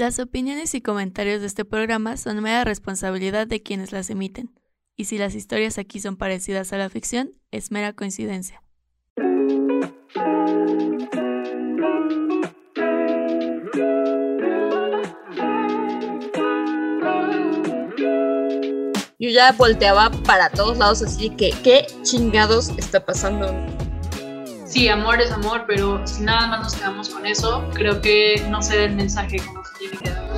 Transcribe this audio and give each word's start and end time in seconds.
Las 0.00 0.18
opiniones 0.18 0.74
y 0.74 0.80
comentarios 0.80 1.42
de 1.42 1.46
este 1.46 1.66
programa 1.66 2.16
son 2.16 2.42
mera 2.42 2.64
responsabilidad 2.64 3.46
de 3.46 3.62
quienes 3.62 3.92
las 3.92 4.08
emiten, 4.08 4.58
y 4.96 5.04
si 5.04 5.18
las 5.18 5.34
historias 5.34 5.76
aquí 5.76 6.00
son 6.00 6.16
parecidas 6.16 6.72
a 6.72 6.78
la 6.78 6.88
ficción, 6.88 7.34
es 7.50 7.70
mera 7.70 7.92
coincidencia. 7.92 8.62
Yo 19.18 19.28
ya 19.28 19.52
volteaba 19.52 20.10
para 20.24 20.48
todos 20.48 20.78
lados 20.78 21.02
así 21.02 21.28
que, 21.28 21.50
¿qué 21.62 21.84
chingados 22.04 22.70
está 22.78 23.04
pasando? 23.04 23.54
Sí, 24.70 24.86
amor 24.86 25.20
es 25.20 25.32
amor, 25.32 25.64
pero 25.66 26.06
si 26.06 26.22
nada 26.22 26.46
más 26.46 26.62
nos 26.62 26.76
quedamos 26.76 27.08
con 27.08 27.26
eso, 27.26 27.68
creo 27.74 28.00
que 28.00 28.36
no 28.50 28.62
se 28.62 28.76
da 28.78 28.84
el 28.84 28.94
mensaje 28.94 29.38
como 29.44 29.64
se 29.64 29.78
tiene 29.80 29.96
que 29.98 30.10
dar. 30.10 30.30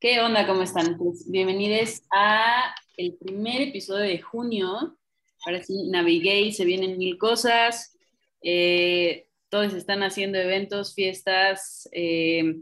¿Qué 0.00 0.20
onda? 0.20 0.44
¿Cómo 0.44 0.62
están? 0.62 0.98
Pues 0.98 1.30
bienvenidos 1.30 2.02
a 2.12 2.74
el 2.96 3.16
primer 3.18 3.62
episodio 3.62 4.02
de 4.04 4.20
junio. 4.20 4.98
Ahora 5.46 5.62
sí, 5.62 5.88
navegué 5.88 6.40
y 6.40 6.52
se 6.52 6.64
vienen 6.64 6.98
mil 6.98 7.18
cosas. 7.18 7.96
Eh, 8.42 9.28
todos 9.48 9.72
están 9.74 10.02
haciendo 10.02 10.38
eventos, 10.38 10.96
fiestas, 10.96 11.88
eh, 11.92 12.56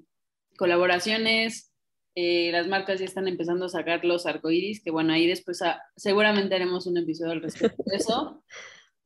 colaboraciones. 0.59 1.70
Eh, 2.15 2.51
las 2.53 2.67
marcas 2.67 2.99
ya 2.99 3.05
están 3.05 3.29
empezando 3.29 3.67
a 3.67 3.69
sacar 3.69 4.05
los 4.05 4.27
arcoíris, 4.27 4.83
que 4.83 4.91
bueno, 4.91 5.13
ahí 5.13 5.27
después 5.27 5.63
ah, 5.63 5.83
seguramente 5.97 6.55
haremos 6.55 6.87
un 6.87 6.99
episodio 6.99 7.33
al 7.33 7.43
respecto 7.43 7.83
de 7.87 7.97
eso. 7.97 8.45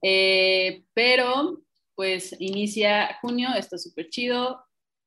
Eh, 0.07 0.85
pero 0.93 1.63
pues 1.95 2.37
inicia 2.39 3.17
junio, 3.23 3.49
está 3.57 3.79
súper 3.79 4.11
chido. 4.11 4.63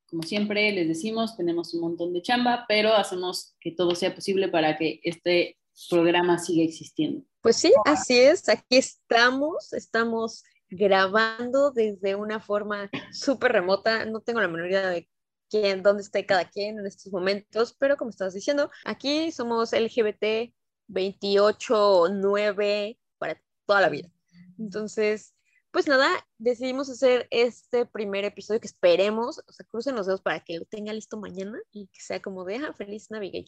Como 0.09 0.23
siempre 0.23 0.71
les 0.71 0.87
decimos, 0.87 1.37
tenemos 1.37 1.75
un 1.75 1.81
montón 1.81 2.13
de 2.13 2.23
chamba, 2.23 2.65
pero 2.67 2.95
hacemos 2.95 3.55
que 3.59 3.71
todo 3.73 3.93
sea 3.93 4.15
posible 4.15 4.47
para 4.47 4.75
que 4.75 4.99
este 5.03 5.59
programa 5.87 6.39
siga 6.39 6.63
existiendo. 6.63 7.23
Pues 7.41 7.57
sí, 7.57 7.71
así 7.85 8.17
es, 8.17 8.49
aquí 8.49 8.77
estamos, 8.77 9.71
estamos 9.73 10.43
grabando 10.69 11.71
desde 11.71 12.15
una 12.15 12.39
forma 12.39 12.89
súper 13.11 13.51
remota, 13.51 14.05
no 14.05 14.21
tengo 14.21 14.41
la 14.41 14.47
menor 14.47 14.67
idea 14.69 14.89
de 14.89 15.07
quién, 15.49 15.83
dónde 15.83 16.03
esté 16.03 16.25
cada 16.25 16.49
quien 16.49 16.79
en 16.79 16.85
estos 16.85 17.11
momentos, 17.11 17.75
pero 17.79 17.97
como 17.97 18.09
estabas 18.09 18.33
diciendo, 18.33 18.69
aquí 18.85 19.31
somos 19.31 19.73
LGBT 19.73 20.53
28, 20.87 22.09
9 22.11 22.99
para 23.17 23.41
toda 23.65 23.81
la 23.81 23.89
vida. 23.89 24.09
Entonces, 24.57 25.33
pues 25.71 25.87
nada, 25.87 26.09
decidimos 26.37 26.89
hacer 26.89 27.27
este 27.29 27.85
primer 27.85 28.25
episodio 28.25 28.59
que 28.59 28.67
esperemos, 28.67 29.39
o 29.47 29.51
sea, 29.51 29.65
crucen 29.69 29.95
los 29.95 30.07
dedos 30.07 30.21
para 30.21 30.39
que 30.43 30.57
lo 30.57 30.65
tenga 30.65 30.93
listo 30.93 31.17
mañana 31.17 31.59
y 31.71 31.87
que 31.87 31.99
sea 31.99 32.21
como 32.21 32.45
de, 32.45 32.55
ah, 32.57 32.73
feliz 32.73 33.11
Navidad. 33.11 33.45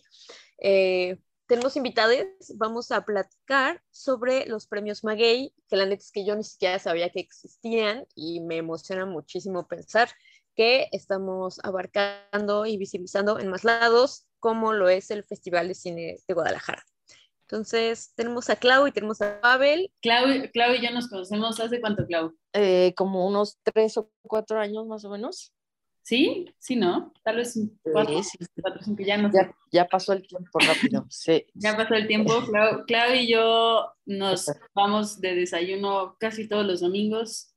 Eh, 0.60 1.18
tenemos 1.48 1.76
invitados, 1.76 2.28
vamos 2.58 2.92
a 2.92 3.04
platicar 3.04 3.82
sobre 3.90 4.46
los 4.46 4.68
premios 4.68 5.04
Maguey, 5.04 5.56
que 5.68 5.76
la 5.76 5.88
neta 5.88 6.04
es 6.04 6.12
que 6.12 6.24
yo 6.24 6.36
ni 6.36 6.44
siquiera 6.44 6.78
sabía 6.78 7.10
que 7.10 7.22
existían 7.22 8.06
y 8.14 8.42
me 8.42 8.58
emociona 8.58 9.08
muchísimo 9.08 9.68
pensar 9.68 10.10
que 10.60 10.90
estamos 10.92 11.58
abarcando 11.64 12.66
y 12.66 12.76
visibilizando 12.76 13.40
en 13.40 13.48
más 13.48 13.64
lados, 13.64 14.28
como 14.42 14.74
lo 14.74 14.90
es 14.90 15.10
el 15.10 15.24
Festival 15.24 15.70
de 15.70 15.74
Cine 15.74 16.18
de 16.28 16.34
Guadalajara. 16.34 16.84
Entonces, 17.44 18.12
tenemos 18.14 18.50
a 18.50 18.58
Clau 18.58 18.86
y 18.86 18.92
tenemos 18.92 19.22
a 19.22 19.40
Pavel. 19.40 19.90
Clau, 20.02 20.26
Clau 20.52 20.74
y 20.74 20.82
yo 20.86 20.92
nos 20.92 21.08
conocemos 21.08 21.62
hace 21.62 21.80
cuánto, 21.80 22.06
Clau? 22.06 22.36
Eh, 22.52 22.94
como 22.98 23.26
unos 23.26 23.58
tres 23.64 23.96
o 23.96 24.12
cuatro 24.22 24.60
años 24.60 24.86
más 24.86 25.06
o 25.06 25.10
menos. 25.10 25.54
¿Sí? 26.02 26.54
Sí, 26.58 26.76
¿no? 26.76 27.14
Tal 27.24 27.38
vez 27.38 27.58
cuatro, 27.82 28.22
sí, 28.22 28.38
cuatro 28.62 28.82
cinco, 28.84 29.02
ya, 29.02 29.16
no 29.16 29.32
ya, 29.32 29.56
ya, 29.72 29.88
pasó 29.88 30.12
el 30.12 30.28
tiempo 30.28 30.60
rápido, 30.60 31.06
sí. 31.10 31.46
ya 31.54 31.78
pasó 31.78 31.94
el 31.94 32.06
tiempo. 32.06 32.34
Clau, 32.46 32.84
Clau 32.86 33.14
y 33.16 33.32
yo 33.32 33.94
nos 34.06 34.52
vamos 34.76 35.22
de 35.22 35.36
desayuno 35.36 36.18
casi 36.20 36.50
todos 36.50 36.66
los 36.66 36.82
domingos 36.82 37.49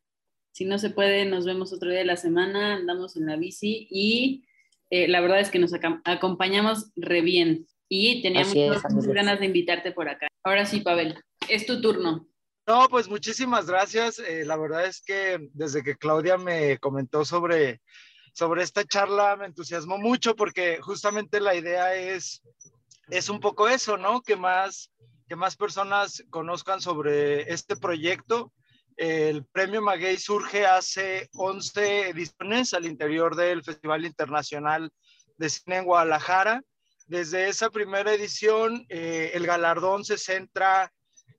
si 0.53 0.67
no 0.67 0.79
se 0.79 0.91
puede, 0.91 1.25
nos 1.25 1.47
vemos 1.47 1.73
otro 1.73 1.91
día 1.91 2.01
de 2.01 2.05
la 2.05 2.17
semana, 2.17 2.75
andamos 2.75 3.17
en 3.17 3.27
la 3.27 3.37
bici 3.37 3.89
y 3.91 4.45
eh, 4.91 5.09
la 5.09 5.21
verdad 5.21 5.41
es 5.41 5.51
que 5.51 5.59
nos 5.59 5.73
acompañamos 6.05 6.93
re 6.95 7.23
bien 7.23 7.67
y 7.89 8.23
teníamos 8.23 8.55
muchas 8.55 9.07
ganas 9.15 9.41
de 9.41 9.47
invitarte 9.47 9.93
por 9.93 10.09
acá. 10.09 10.29
Ahora 10.45 10.67
sí, 10.67 10.81
Pavel, 10.81 11.19
es 11.49 11.67
tu 11.67 11.81
turno. 11.81 12.29
No, 12.67 12.87
pues 12.89 13.09
muchísimas 13.09 13.67
gracias. 13.67 14.19
Eh, 14.19 14.45
la 14.45 14.57
verdad 14.57 14.85
es 14.87 15.01
que 15.01 15.49
desde 15.55 15.83
que 15.83 15.97
Claudia 15.97 16.37
me 16.37 16.79
comentó 16.79 17.25
sobre, 17.25 17.81
sobre 18.35 18.63
esta 18.63 18.85
charla 18.85 19.37
me 19.37 19.47
entusiasmó 19.47 19.99
mucho 19.99 20.37
porque 20.37 20.81
justamente 20.83 21.41
la 21.41 21.55
idea 21.55 21.95
es, 21.95 22.43
es 23.09 23.31
un 23.31 23.41
poco 23.41 23.69
eso, 23.69 23.97
¿no? 23.97 24.21
Que 24.21 24.37
más, 24.37 24.93
que 25.29 25.35
más 25.35 25.57
personas 25.57 26.23
conozcan 26.31 26.83
sobre 26.83 27.51
este 27.53 27.75
proyecto 27.77 28.53
el 28.97 29.45
premio 29.47 29.83
Maguey 29.83 30.17
surge 30.17 30.67
hace 30.67 31.29
11 31.35 32.11
ediciones 32.11 32.75
al 32.75 32.87
interior 32.87 33.37
del 33.37 33.63
Festival 33.63 34.05
Internacional 34.05 34.91
de 35.37 35.51
Cine 35.51 35.79
en 35.79 35.85
Guadalajara. 35.85 36.63
Desde 37.07 37.49
esa 37.49 37.71
primera 37.71 38.13
edición, 38.13 38.85
eh, 38.89 39.33
el 39.35 39.47
galardón 39.47 40.05
se 40.05 40.19
centra 40.19 40.93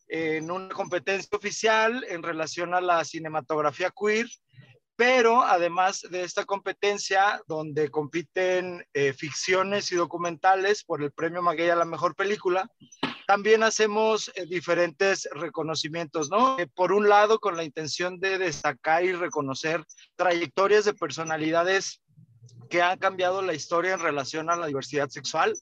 en 0.08 0.52
una 0.52 0.69
competencia 0.69 1.36
oficial 1.36 2.06
en 2.08 2.22
relación 2.22 2.74
a 2.74 2.81
la 2.81 3.03
cinematografía 3.03 3.92
queer, 3.92 4.28
pero 4.96 5.42
además 5.42 6.02
de 6.09 6.24
esta 6.24 6.46
competencia, 6.46 7.42
donde 7.47 7.90
compiten 7.90 8.86
eh, 8.94 9.13
ficciones 9.13 9.92
y 9.92 9.96
documentales 9.96 10.84
por 10.84 11.02
el 11.02 11.12
premio 11.12 11.42
Maguey 11.42 11.69
a 11.69 11.75
la 11.75 11.86
mejor 11.86 12.16
película, 12.16 12.69
también 13.28 13.63
hacemos 13.63 14.31
eh, 14.35 14.45
diferentes 14.45 15.28
reconocimientos, 15.34 16.29
¿no? 16.29 16.59
Eh, 16.59 16.67
por 16.67 16.91
un 16.91 17.09
lado, 17.09 17.39
con 17.39 17.57
la 17.57 17.63
intención 17.63 18.19
de 18.19 18.38
destacar 18.38 19.03
y 19.03 19.13
reconocer 19.13 19.84
trayectorias 20.16 20.85
de 20.85 20.94
personalidades 20.94 22.01
que 22.69 22.81
han 22.81 22.97
cambiado 22.97 23.41
la 23.41 23.53
historia 23.53 23.94
en 23.94 24.00
relación 24.00 24.50
a 24.50 24.56
la 24.56 24.67
diversidad 24.67 25.09
sexual. 25.09 25.53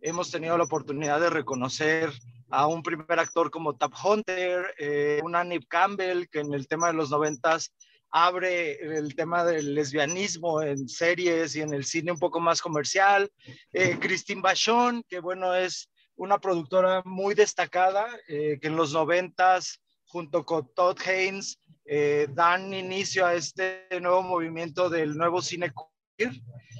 Hemos 0.00 0.30
tenido 0.30 0.56
la 0.56 0.64
oportunidad 0.64 1.20
de 1.20 1.30
reconocer 1.30 2.12
a 2.50 2.66
un 2.66 2.82
primer 2.82 3.18
actor 3.18 3.50
como 3.50 3.76
Tap 3.76 3.92
Hunter, 4.04 4.74
eh, 4.78 5.20
una 5.24 5.42
Nip 5.42 5.64
Campbell, 5.68 6.26
que 6.30 6.40
en 6.40 6.52
el 6.52 6.68
tema 6.68 6.88
de 6.88 6.92
los 6.92 7.10
noventas 7.10 7.72
abre 8.10 8.72
el 8.98 9.14
tema 9.14 9.42
del 9.42 9.74
lesbianismo 9.74 10.60
en 10.60 10.86
series 10.86 11.56
y 11.56 11.62
en 11.62 11.72
el 11.72 11.84
cine 11.84 12.12
un 12.12 12.18
poco 12.18 12.40
más 12.40 12.60
comercial. 12.60 13.30
Eh, 13.72 13.98
Christine 13.98 14.42
Bachon, 14.42 15.02
que 15.08 15.18
bueno, 15.18 15.54
es 15.54 15.88
una 16.22 16.38
productora 16.38 17.02
muy 17.04 17.34
destacada 17.34 18.06
eh, 18.28 18.56
que 18.60 18.68
en 18.68 18.76
los 18.76 18.92
noventas, 18.92 19.82
junto 20.04 20.46
con 20.46 20.72
Todd 20.72 20.96
Haynes, 21.04 21.58
eh, 21.84 22.28
dan 22.30 22.72
inicio 22.72 23.26
a 23.26 23.34
este 23.34 23.88
nuevo 24.00 24.22
movimiento 24.22 24.88
del 24.88 25.16
nuevo 25.16 25.42
cine 25.42 25.72
queer 26.16 26.32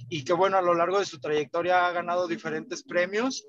y 0.08 0.22
que 0.22 0.32
bueno, 0.32 0.58
a 0.58 0.62
lo 0.62 0.74
largo 0.74 1.00
de 1.00 1.06
su 1.06 1.18
trayectoria 1.18 1.88
ha 1.88 1.90
ganado 1.90 2.28
diferentes 2.28 2.84
premios, 2.84 3.44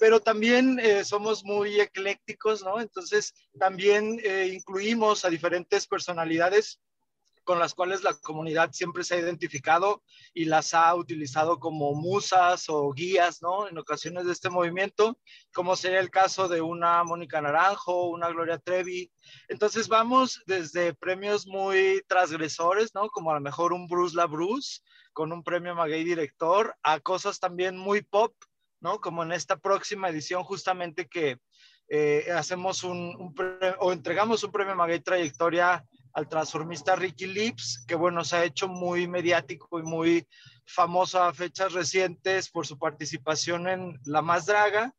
pero 0.00 0.18
también 0.18 0.80
eh, 0.80 1.04
somos 1.04 1.44
muy 1.44 1.80
eclécticos, 1.80 2.64
¿no? 2.64 2.80
Entonces 2.80 3.32
también 3.56 4.20
incluimos 4.50 5.24
a 5.24 5.30
diferentes 5.30 5.86
personalidades 5.86 6.80
con 7.46 7.60
las 7.60 7.74
cuales 7.74 8.02
la 8.02 8.12
comunidad 8.12 8.72
siempre 8.72 9.04
se 9.04 9.14
ha 9.14 9.20
identificado 9.20 10.02
y 10.34 10.46
las 10.46 10.74
ha 10.74 10.92
utilizado 10.96 11.60
como 11.60 11.94
musas 11.94 12.64
o 12.68 12.90
guías, 12.90 13.40
¿no? 13.40 13.68
En 13.68 13.78
ocasiones 13.78 14.26
de 14.26 14.32
este 14.32 14.50
movimiento, 14.50 15.16
como 15.54 15.76
sería 15.76 16.00
el 16.00 16.10
caso 16.10 16.48
de 16.48 16.60
una 16.60 17.04
Mónica 17.04 17.40
Naranjo, 17.40 18.08
una 18.08 18.30
Gloria 18.30 18.58
Trevi. 18.58 19.12
Entonces 19.48 19.86
vamos 19.86 20.42
desde 20.46 20.92
premios 20.92 21.46
muy 21.46 22.02
transgresores, 22.08 22.92
¿no? 22.96 23.08
Como 23.10 23.30
a 23.30 23.34
lo 23.34 23.40
mejor 23.40 23.72
un 23.72 23.86
Bruce 23.86 24.16
La 24.16 24.26
Bruce, 24.26 24.80
con 25.12 25.32
un 25.32 25.44
premio 25.44 25.76
Maguey 25.76 26.02
Director, 26.02 26.74
a 26.82 26.98
cosas 26.98 27.38
también 27.38 27.78
muy 27.78 28.02
pop, 28.02 28.34
¿no? 28.80 29.00
Como 29.00 29.22
en 29.22 29.30
esta 29.30 29.56
próxima 29.56 30.08
edición 30.08 30.42
justamente 30.42 31.06
que 31.06 31.38
eh, 31.88 32.26
hacemos 32.34 32.82
un, 32.82 33.14
un 33.16 33.34
o 33.78 33.92
entregamos 33.92 34.42
un 34.42 34.50
premio 34.50 34.74
Maguey 34.74 34.98
Trayectoria 34.98 35.86
al 36.16 36.30
transformista 36.30 36.96
Ricky 36.96 37.26
Lips, 37.26 37.84
que 37.86 37.94
bueno, 37.94 38.24
se 38.24 38.36
ha 38.36 38.44
hecho 38.44 38.68
muy 38.68 39.06
mediático 39.06 39.78
y 39.78 39.82
muy 39.82 40.26
famoso 40.64 41.22
a 41.22 41.34
fechas 41.34 41.74
recientes 41.74 42.48
por 42.48 42.66
su 42.66 42.78
participación 42.78 43.68
en 43.68 44.00
La 44.06 44.22
Más 44.22 44.46
Draga. 44.46 44.94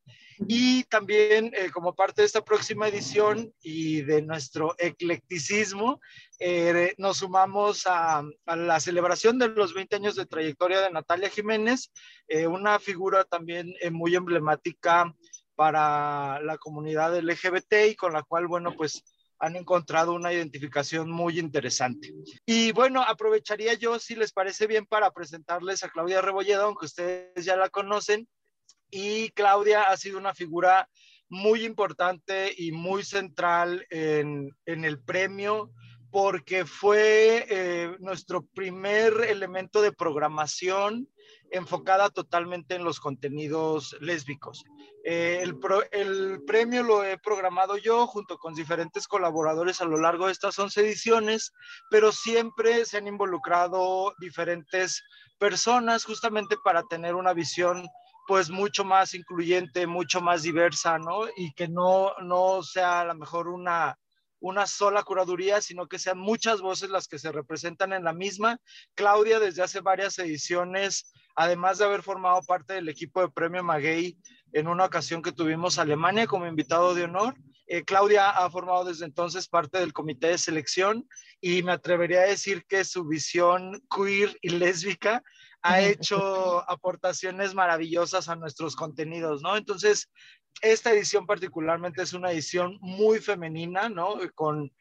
Y 0.48 0.84
también 0.84 1.52
eh, 1.56 1.72
como 1.72 1.96
parte 1.96 2.22
de 2.22 2.28
esta 2.28 2.46
próxima 2.46 2.88
edición 2.88 3.52
y 3.64 4.02
de 4.04 4.22
nuestro 4.22 4.76
eclecticismo, 4.78 6.00
eh, 6.40 6.94
nos 7.00 7.18
sumamos 7.18 7.88
a, 7.88 8.24
la 8.46 8.80
celebración 8.80 9.40
de 9.40 9.48
los 9.48 9.74
20 9.74 9.96
años 9.96 10.16
de 10.16 10.28
trayectoria 10.28 10.82
de 10.82 10.92
Natalia 10.92 11.32
Jiménez, 11.32 11.92
eh, 12.28 12.46
una 12.46 12.78
figura 12.78 13.24
también 13.24 13.74
muy 13.92 14.16
emblemática 14.16 15.12
para 15.56 16.40
la 16.44 16.60
comunidad 16.60 17.20
LGBT 17.20 17.90
y 17.90 17.96
con 17.96 18.14
la 18.14 18.22
cual, 18.22 18.46
bueno, 18.46 18.76
pues 18.78 19.04
han 19.40 19.56
encontrado 19.56 20.14
una 20.14 20.34
identificación 20.34 21.10
muy 21.12 21.40
interesante. 21.40 22.14
Y 22.46 22.72
bueno, 22.72 23.04
aprovecharía 23.04 23.74
yo, 23.76 24.00
si 24.00 24.16
les 24.16 24.32
parece 24.32 24.68
bien, 24.68 24.86
para 24.86 25.12
presentarles 25.12 25.84
a 25.84 25.90
Claudia 25.90 26.22
Rebolledo, 26.22 26.66
aunque 26.66 26.86
ustedes 26.86 27.46
ya 27.46 27.56
la 27.56 27.70
conocen. 27.70 28.28
Y 28.90 29.30
Claudia 29.32 29.84
ha 29.84 29.98
sido 29.98 30.18
una 30.18 30.34
figura 30.34 30.90
muy 31.30 31.66
importante 31.66 32.54
y 32.58 32.72
muy 32.72 33.04
central 33.04 33.86
en, 33.90 34.50
en 34.66 34.86
el 34.86 35.00
premio 35.02 35.72
porque 36.10 36.66
fue 36.66 37.46
eh, 37.50 37.96
nuestro 38.00 38.46
primer 38.46 39.14
elemento 39.28 39.82
de 39.82 39.92
programación 39.92 41.10
enfocada 41.52 42.10
totalmente 42.10 42.76
en 42.76 42.84
los 42.84 43.00
contenidos 43.00 43.96
lésbicos. 44.00 44.64
Eh, 45.04 45.40
el, 45.42 45.58
el, 45.92 46.44
premio 46.46 46.84
lo 46.84 47.04
he 47.04 47.18
programado 47.18 47.78
yo 47.78 48.08
junto 48.08 48.38
con 48.38 48.54
diferentes 48.54 49.08
colaboradores 49.08 49.80
a 49.82 49.86
lo 49.86 49.98
largo 49.98 50.26
de 50.26 50.34
estas 50.34 50.60
11 50.60 50.82
ediciones, 50.82 51.54
pero 51.90 52.12
siempre 52.12 52.86
se 52.86 52.98
han 52.98 53.08
involucrado 53.08 54.14
diferentes 54.20 55.04
personas 55.40 56.04
justamente 56.04 56.58
para 56.64 56.84
tener 56.84 57.16
una 57.16 57.34
visión 57.34 57.88
pues 58.28 58.50
mucho 58.50 58.84
más 58.84 59.14
incluyente, 59.14 59.88
mucho 59.88 60.20
más 60.20 60.44
diversa, 60.44 61.00
¿no? 61.00 61.28
Y 61.38 61.54
que 61.54 61.70
no, 61.70 62.12
no 62.22 62.62
sea 62.62 63.00
a 63.00 63.06
lo 63.06 63.16
mejor 63.16 63.48
una, 63.48 63.98
una 64.40 64.68
sola 64.68 65.04
curaduría, 65.04 65.62
sino 65.62 65.88
que 65.88 65.98
sean 65.98 66.20
muchas 66.20 66.62
voces 66.62 66.90
las 66.90 67.08
que 67.08 67.20
se 67.20 67.32
representan 67.32 67.94
en 67.94 68.04
la 68.04 68.14
misma. 68.14 68.60
Claudia 68.96 69.40
desde 69.40 69.64
hace 69.64 69.80
varias 69.80 70.20
ediciones, 70.20 71.12
además 71.38 71.78
de 71.78 71.86
haber 71.86 72.02
formado 72.02 72.42
parte 72.42 72.74
del 72.74 72.90
equipo 72.90 73.22
de 73.22 73.30
Premio 73.30 73.64
Maguey 73.64 74.18
en 74.54 74.68
una 74.68 74.86
ocasión 74.86 75.22
que 75.22 75.32
tuvimos 75.32 75.78
Alemania 75.78 76.26
como 76.26 76.48
invitado 76.48 76.96
de 76.96 77.04
honor, 77.04 77.36
eh, 77.68 77.84
Claudia 77.84 78.32
ha 78.32 78.50
formado 78.50 78.86
desde 78.86 79.06
entonces 79.06 79.48
parte 79.48 79.78
del 79.78 79.94
comité 79.94 80.30
de 80.30 80.40
selección 80.40 81.08
y 81.40 81.62
me 81.62 81.74
atrevería 81.74 82.22
a 82.22 82.28
decir 82.28 82.66
que 82.66 82.84
su 82.84 83.06
visión 83.06 83.84
queer 83.96 84.36
y 84.42 84.50
lésbica 84.50 85.22
ha 85.62 85.80
hecho 85.82 86.68
aportaciones 86.68 87.54
maravillosas 87.54 88.30
a 88.30 88.36
nuestros 88.36 88.76
contenidos, 88.76 89.44
¿no? 89.44 89.58
Entonces, 89.58 90.10
esta 90.64 90.92
edición 90.92 91.28
particularmente 91.28 92.02
es 92.02 92.14
una 92.14 92.32
edición 92.32 92.80
muy 92.82 93.20
femenina, 93.20 93.90
¿no? 93.90 94.18
Con, 94.34 94.72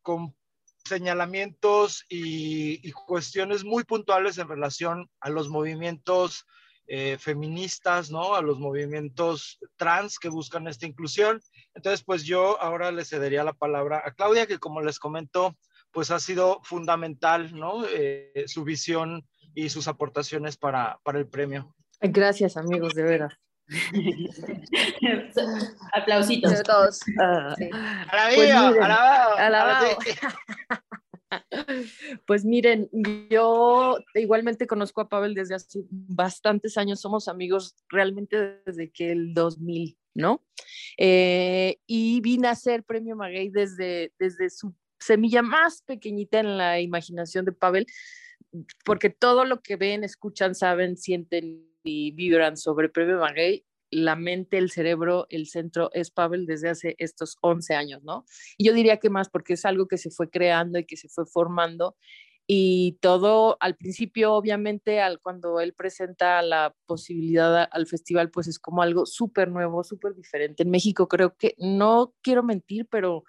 con 0.00 0.36
señalamientos 0.84 2.04
y, 2.08 2.90
cuestiones 2.92 3.64
muy 3.64 3.84
puntuales 3.84 4.38
en 4.38 4.48
relación 4.48 5.10
a 5.20 5.30
los 5.30 5.48
movimientos 5.48 6.46
eh, 6.86 7.16
feministas, 7.18 8.10
¿no? 8.10 8.34
A 8.34 8.42
los 8.42 8.58
movimientos 8.58 9.58
trans 9.76 10.18
que 10.18 10.28
buscan 10.28 10.68
esta 10.68 10.86
inclusión. 10.86 11.40
Entonces, 11.74 12.04
pues 12.04 12.24
yo 12.24 12.60
ahora 12.60 12.92
le 12.92 13.04
cedería 13.04 13.42
la 13.44 13.54
palabra 13.54 14.02
a 14.04 14.12
Claudia, 14.12 14.46
que 14.46 14.58
como 14.58 14.82
les 14.82 14.98
comento, 14.98 15.56
pues 15.92 16.10
ha 16.10 16.20
sido 16.20 16.60
fundamental, 16.62 17.54
¿no? 17.54 17.84
Eh, 17.86 18.44
su 18.46 18.64
visión 18.64 19.26
y 19.54 19.70
sus 19.70 19.88
aportaciones 19.88 20.56
para, 20.56 20.98
para 21.02 21.18
el 21.18 21.26
premio. 21.26 21.74
Gracias, 22.00 22.56
amigos, 22.56 22.94
de 22.94 23.02
veras. 23.02 23.34
Aplausitos. 25.92 26.52
De 26.52 26.62
todos. 26.62 27.00
Ah. 27.20 27.54
pues 28.34 28.50
alabado, 28.50 29.98
Pues 32.26 32.44
miren, 32.44 32.88
yo 33.30 33.98
igualmente 34.14 34.66
conozco 34.66 35.00
a 35.00 35.08
Pavel 35.08 35.34
desde 35.34 35.54
hace 35.54 35.84
bastantes 35.90 36.76
años, 36.78 37.00
somos 37.00 37.28
amigos 37.28 37.74
realmente 37.88 38.60
desde 38.64 38.90
que 38.90 39.12
el 39.12 39.34
2000, 39.34 39.96
¿no? 40.14 40.42
Eh, 40.96 41.78
y 41.86 42.20
vine 42.20 42.48
a 42.48 42.54
ser 42.54 42.84
Premio 42.84 43.16
Maguey 43.16 43.48
desde, 43.48 44.12
desde 44.18 44.50
su 44.50 44.74
semilla 44.98 45.42
más 45.42 45.82
pequeñita 45.82 46.40
en 46.40 46.56
la 46.56 46.80
imaginación 46.80 47.44
de 47.44 47.52
Pavel, 47.52 47.86
porque 48.84 49.10
todo 49.10 49.44
lo 49.44 49.60
que 49.60 49.76
ven, 49.76 50.04
escuchan, 50.04 50.54
saben, 50.54 50.96
sienten 50.96 51.66
y 51.84 52.10
vibran 52.12 52.56
sobre 52.56 52.88
Premio 52.88 53.18
Maguey, 53.18 53.64
la 53.90 54.16
mente, 54.16 54.58
el 54.58 54.70
cerebro, 54.70 55.26
el 55.28 55.46
centro 55.46 55.90
es 55.92 56.10
Pavel 56.10 56.46
desde 56.46 56.70
hace 56.70 56.96
estos 56.98 57.36
11 57.42 57.74
años, 57.74 58.02
¿no? 58.02 58.24
Y 58.56 58.66
yo 58.66 58.72
diría 58.72 58.98
que 58.98 59.10
más 59.10 59.28
porque 59.28 59.52
es 59.52 59.64
algo 59.64 59.86
que 59.86 59.98
se 59.98 60.10
fue 60.10 60.30
creando 60.30 60.78
y 60.78 60.84
que 60.84 60.96
se 60.96 61.08
fue 61.08 61.26
formando. 61.26 61.96
Y 62.46 62.98
todo 63.00 63.56
al 63.60 63.76
principio 63.76 64.34
obviamente 64.34 65.00
al 65.00 65.20
cuando 65.20 65.60
él 65.60 65.72
presenta 65.72 66.42
la 66.42 66.74
posibilidad 66.86 67.68
al 67.70 67.86
festival 67.86 68.30
pues 68.30 68.48
es 68.48 68.58
como 68.58 68.82
algo 68.82 69.06
súper 69.06 69.50
nuevo 69.50 69.82
súper 69.82 70.14
diferente. 70.14 70.62
En 70.64 70.70
México 70.70 71.08
creo 71.08 71.36
que 71.36 71.54
no 71.56 72.12
quiero 72.22 72.42
mentir 72.42 72.86
pero 72.90 73.24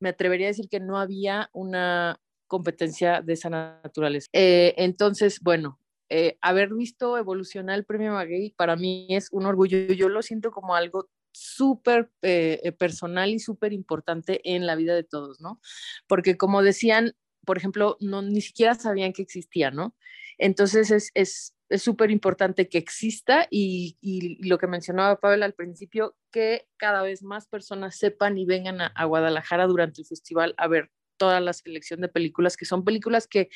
me 0.00 0.08
atrevería 0.08 0.48
a 0.48 0.50
decir 0.50 0.68
que 0.68 0.80
no 0.80 0.98
había 0.98 1.50
una 1.52 2.20
competencia 2.48 3.22
de 3.22 3.34
esa 3.34 3.48
naturaleza. 3.48 4.28
Eh, 4.32 4.74
entonces 4.76 5.40
bueno 5.40 5.78
eh, 6.08 6.38
haber 6.40 6.72
visto 6.74 7.18
evolucionar 7.18 7.76
el 7.76 7.84
premio 7.84 8.12
Maguey 8.12 8.50
para 8.50 8.76
mí 8.76 9.06
es 9.10 9.28
un 9.32 9.46
orgullo. 9.46 9.78
Yo 9.92 10.08
lo 10.08 10.22
siento 10.22 10.50
como 10.50 10.74
algo 10.74 11.08
súper 11.32 12.10
eh, 12.22 12.60
eh, 12.62 12.72
personal 12.72 13.30
y 13.30 13.38
súper 13.38 13.72
importante 13.72 14.40
en 14.44 14.66
la 14.66 14.74
vida 14.74 14.94
de 14.94 15.04
todos, 15.04 15.40
¿no? 15.40 15.60
Porque 16.06 16.36
como 16.36 16.62
decían, 16.62 17.14
por 17.44 17.58
ejemplo, 17.58 17.96
no, 18.00 18.22
ni 18.22 18.40
siquiera 18.40 18.74
sabían 18.74 19.12
que 19.12 19.22
existía, 19.22 19.70
¿no? 19.70 19.94
Entonces 20.38 20.90
es, 20.90 21.10
es 21.14 21.56
es 21.68 21.82
súper 21.82 22.10
importante 22.10 22.68
que 22.68 22.78
exista 22.78 23.48
y, 23.50 23.98
y, 24.00 24.46
lo 24.48 24.58
que 24.58 24.66
mencionaba 24.66 25.18
Pablo 25.18 25.44
al 25.44 25.54
principio, 25.54 26.16
que 26.30 26.68
cada 26.76 27.02
vez 27.02 27.22
más 27.22 27.46
personas 27.46 27.96
sepan 27.96 28.38
y 28.38 28.46
vengan 28.46 28.80
a, 28.80 28.86
a, 28.86 29.04
Guadalajara 29.04 29.66
durante 29.66 30.02
el 30.02 30.06
festival 30.06 30.54
a 30.58 30.68
ver 30.68 30.90
toda 31.16 31.40
la 31.40 31.52
selección 31.52 32.00
de 32.00 32.08
películas, 32.08 32.56
que 32.56 32.66
son 32.66 32.84
películas 32.84 33.26
que 33.26 33.48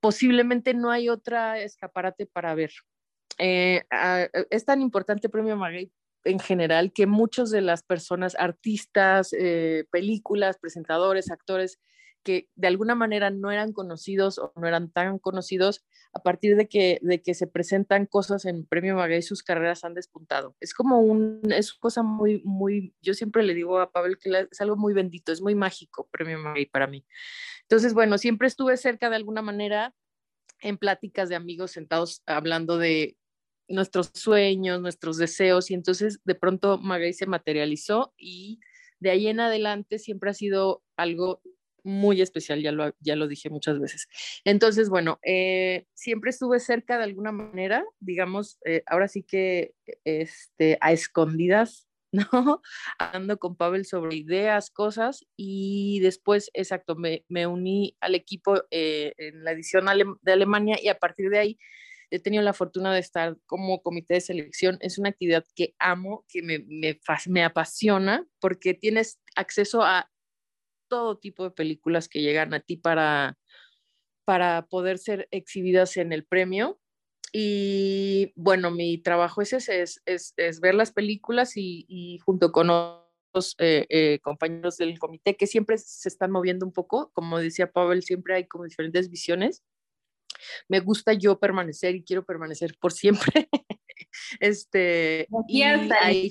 posiblemente 0.00 0.74
no 0.74 0.90
hay 0.90 1.08
otra 1.08 1.60
escaparate 1.60 2.26
para 2.26 2.54
ver. 2.54 2.72
Eh, 3.38 3.82
ah, 3.90 4.26
es 4.50 4.64
tan 4.64 4.82
importante 4.82 5.28
Premio 5.28 5.56
Maguey 5.56 5.92
en 6.24 6.38
general 6.38 6.92
que 6.92 7.06
muchos 7.06 7.50
de 7.50 7.62
las 7.62 7.82
personas, 7.82 8.36
artistas, 8.38 9.32
eh, 9.32 9.84
películas, 9.90 10.58
presentadores, 10.58 11.30
actores, 11.30 11.78
que 12.22 12.48
de 12.54 12.68
alguna 12.68 12.94
manera 12.94 13.30
no 13.30 13.50
eran 13.50 13.72
conocidos 13.72 14.38
o 14.38 14.52
no 14.56 14.66
eran 14.66 14.90
tan 14.90 15.18
conocidos, 15.18 15.84
a 16.12 16.22
partir 16.22 16.56
de 16.56 16.68
que, 16.68 16.98
de 17.02 17.22
que 17.22 17.34
se 17.34 17.46
presentan 17.46 18.06
cosas 18.06 18.44
en 18.44 18.66
Premio 18.66 18.96
Maguey, 18.96 19.22
sus 19.22 19.42
carreras 19.42 19.84
han 19.84 19.94
despuntado. 19.94 20.56
Es 20.60 20.74
como 20.74 21.00
un, 21.00 21.40
es 21.50 21.72
cosa 21.72 22.02
muy, 22.02 22.42
muy, 22.44 22.94
yo 23.00 23.14
siempre 23.14 23.42
le 23.42 23.54
digo 23.54 23.78
a 23.78 23.92
Pavel 23.92 24.18
que 24.18 24.48
es 24.50 24.60
algo 24.60 24.76
muy 24.76 24.92
bendito, 24.92 25.32
es 25.32 25.40
muy 25.40 25.54
mágico 25.54 26.08
Premio 26.10 26.38
Maguey 26.38 26.66
para 26.66 26.86
mí. 26.86 27.04
Entonces, 27.62 27.94
bueno, 27.94 28.18
siempre 28.18 28.48
estuve 28.48 28.76
cerca 28.76 29.08
de 29.08 29.16
alguna 29.16 29.42
manera 29.42 29.94
en 30.60 30.76
pláticas 30.76 31.28
de 31.28 31.36
amigos 31.36 31.70
sentados 31.70 32.22
hablando 32.26 32.76
de 32.76 33.16
nuestros 33.68 34.10
sueños, 34.14 34.80
nuestros 34.80 35.16
deseos, 35.16 35.70
y 35.70 35.74
entonces 35.74 36.20
de 36.24 36.34
pronto 36.34 36.78
Maguey 36.78 37.12
se 37.12 37.26
materializó 37.26 38.12
y 38.16 38.60
de 38.98 39.10
ahí 39.10 39.28
en 39.28 39.40
adelante 39.40 39.98
siempre 39.98 40.30
ha 40.30 40.34
sido 40.34 40.82
algo 40.96 41.40
muy 41.84 42.20
especial, 42.20 42.62
ya 42.62 42.72
lo, 42.72 42.94
ya 43.00 43.16
lo 43.16 43.28
dije 43.28 43.50
muchas 43.50 43.78
veces. 43.78 44.08
Entonces, 44.44 44.88
bueno, 44.88 45.18
eh, 45.22 45.86
siempre 45.94 46.30
estuve 46.30 46.60
cerca 46.60 46.98
de 46.98 47.04
alguna 47.04 47.32
manera, 47.32 47.84
digamos, 47.98 48.58
eh, 48.64 48.82
ahora 48.86 49.08
sí 49.08 49.22
que 49.22 49.74
este, 50.04 50.78
a 50.80 50.92
escondidas, 50.92 51.88
¿no? 52.12 52.60
Hablando 52.98 53.38
con 53.38 53.56
Pavel 53.56 53.86
sobre 53.86 54.16
ideas, 54.16 54.70
cosas, 54.70 55.26
y 55.36 56.00
después, 56.00 56.50
exacto, 56.54 56.96
me, 56.96 57.24
me 57.28 57.46
uní 57.46 57.96
al 58.00 58.14
equipo 58.14 58.62
eh, 58.70 59.12
en 59.16 59.44
la 59.44 59.52
edición 59.52 59.86
de 60.22 60.32
Alemania 60.32 60.76
y 60.82 60.88
a 60.88 60.98
partir 60.98 61.30
de 61.30 61.38
ahí 61.38 61.58
he 62.10 62.18
tenido 62.18 62.42
la 62.42 62.52
fortuna 62.52 62.92
de 62.92 63.00
estar 63.00 63.36
como 63.46 63.82
comité 63.82 64.14
de 64.14 64.20
selección. 64.20 64.78
Es 64.80 64.98
una 64.98 65.10
actividad 65.10 65.44
que 65.54 65.74
amo, 65.78 66.24
que 66.28 66.42
me, 66.42 66.58
me, 66.66 66.98
me 67.26 67.44
apasiona, 67.44 68.26
porque 68.40 68.74
tienes 68.74 69.20
acceso 69.36 69.82
a 69.82 70.10
todo 70.90 71.16
tipo 71.16 71.44
de 71.44 71.52
películas 71.52 72.08
que 72.08 72.20
llegan 72.20 72.52
a 72.52 72.60
ti 72.60 72.76
para, 72.76 73.38
para 74.26 74.66
poder 74.66 74.98
ser 74.98 75.28
exhibidas 75.30 75.96
en 75.96 76.12
el 76.12 76.26
premio. 76.26 76.78
Y 77.32 78.32
bueno, 78.34 78.70
mi 78.70 78.98
trabajo 78.98 79.40
es 79.40 79.54
ese, 79.54 79.82
es, 79.82 80.02
es, 80.04 80.34
es 80.36 80.60
ver 80.60 80.74
las 80.74 80.92
películas 80.92 81.56
y, 81.56 81.86
y 81.88 82.18
junto 82.18 82.52
con 82.52 82.68
otros 82.68 83.54
eh, 83.58 83.86
eh, 83.88 84.18
compañeros 84.20 84.76
del 84.76 84.98
comité 84.98 85.36
que 85.36 85.46
siempre 85.46 85.78
se 85.78 86.08
están 86.08 86.32
moviendo 86.32 86.66
un 86.66 86.72
poco, 86.72 87.12
como 87.14 87.38
decía 87.38 87.70
Pavel, 87.70 88.02
siempre 88.02 88.34
hay 88.34 88.46
como 88.46 88.64
diferentes 88.64 89.08
visiones. 89.08 89.62
Me 90.68 90.80
gusta 90.80 91.12
yo 91.12 91.38
permanecer 91.38 91.94
y 91.94 92.02
quiero 92.02 92.24
permanecer 92.24 92.76
por 92.80 92.92
siempre. 92.92 93.48
este, 94.40 95.28
y 95.48 95.62
ahí, 95.62 96.28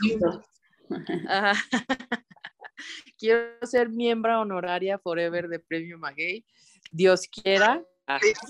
Quiero 3.17 3.51
ser 3.63 3.89
miembro 3.89 4.41
honoraria 4.41 4.97
forever 4.99 5.47
de 5.47 5.59
Premio 5.59 5.97
Maguey. 5.97 6.45
Dios 6.91 7.27
quiera. 7.27 7.83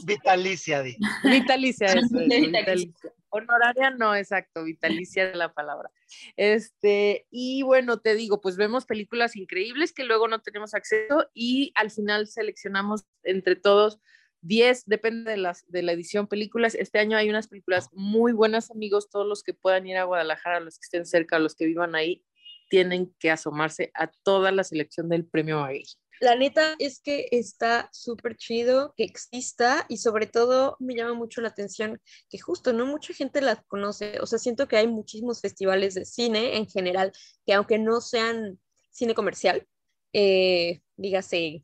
Vitalicia, 0.06 0.82
Vitalicia, 1.24 1.88
eso 1.88 2.00
es, 2.00 2.12
vitalicia. 2.30 3.14
Honoraria 3.28 3.90
no, 3.92 4.16
exacto, 4.16 4.64
vitalicia 4.64 5.24
era 5.24 5.36
la 5.36 5.54
palabra. 5.54 5.92
Este, 6.38 7.28
y 7.30 7.62
bueno, 7.64 8.00
te 8.00 8.16
digo, 8.16 8.40
pues 8.42 8.56
vemos 8.56 8.86
películas 8.86 9.36
increíbles 9.36 9.94
que 9.94 10.06
luego 10.06 10.28
no 10.28 10.40
tenemos 10.40 10.74
acceso 10.74 11.30
y 11.34 11.74
al 11.76 11.92
final 11.92 12.28
seleccionamos 12.28 13.04
entre 13.24 13.56
todos 13.56 14.00
10, 14.42 14.86
depende 14.86 15.32
de, 15.32 15.38
las, 15.38 15.70
de 15.70 15.84
la 15.84 15.92
edición 15.92 16.28
películas. 16.28 16.76
Este 16.76 17.00
año 17.00 17.18
hay 17.18 17.30
unas 17.30 17.48
películas 17.48 17.90
muy 17.92 18.32
buenas, 18.32 18.72
amigos. 18.72 19.10
Todos 19.10 19.28
los 19.28 19.44
que 19.44 19.54
puedan 19.54 19.86
ir 19.86 19.98
a 19.98 20.06
Guadalajara, 20.06 20.60
los 20.60 20.80
que 20.80 20.86
estén 20.86 21.06
cerca, 21.06 21.40
los 21.40 21.56
que 21.56 21.66
vivan 21.66 21.96
ahí, 21.96 22.24
tienen 22.70 23.14
que 23.20 23.32
asomarse 23.32 23.92
a 23.94 24.10
toda 24.24 24.52
la 24.52 24.64
selección 24.64 25.10
del 25.10 25.26
premio 25.26 25.60
Maguey. 25.60 25.86
La 26.22 26.36
neta 26.36 26.76
es 26.80 27.00
que 27.00 27.30
está 27.32 27.90
súper 27.94 28.36
chido 28.36 28.94
que 28.98 29.06
exista 29.06 29.86
y 29.88 29.98
sobre 29.98 30.28
todo 30.28 30.76
me 30.80 30.96
llama 30.96 31.14
mucho 31.14 31.40
la 31.40 31.48
atención 31.48 32.02
que 32.30 32.40
justo 32.40 32.74
no 32.74 32.86
mucha 32.86 33.14
gente 33.14 33.42
la 33.42 33.64
conoce. 33.68 34.20
O 34.20 34.26
sea, 34.26 34.38
siento 34.38 34.68
que 34.68 34.76
hay 34.76 34.88
muchísimos 34.88 35.40
festivales 35.40 35.96
de 35.96 36.04
cine 36.04 36.58
en 36.58 36.68
general 36.68 37.14
que 37.46 37.54
aunque 37.54 37.80
no 37.80 38.02
sean 38.02 38.60
cine 38.92 39.14
comercial, 39.14 39.66
eh, 40.12 40.82
dígase, 40.98 41.64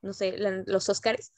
no 0.00 0.12
sé, 0.12 0.34
los 0.66 0.88
Oscars, 0.88 1.32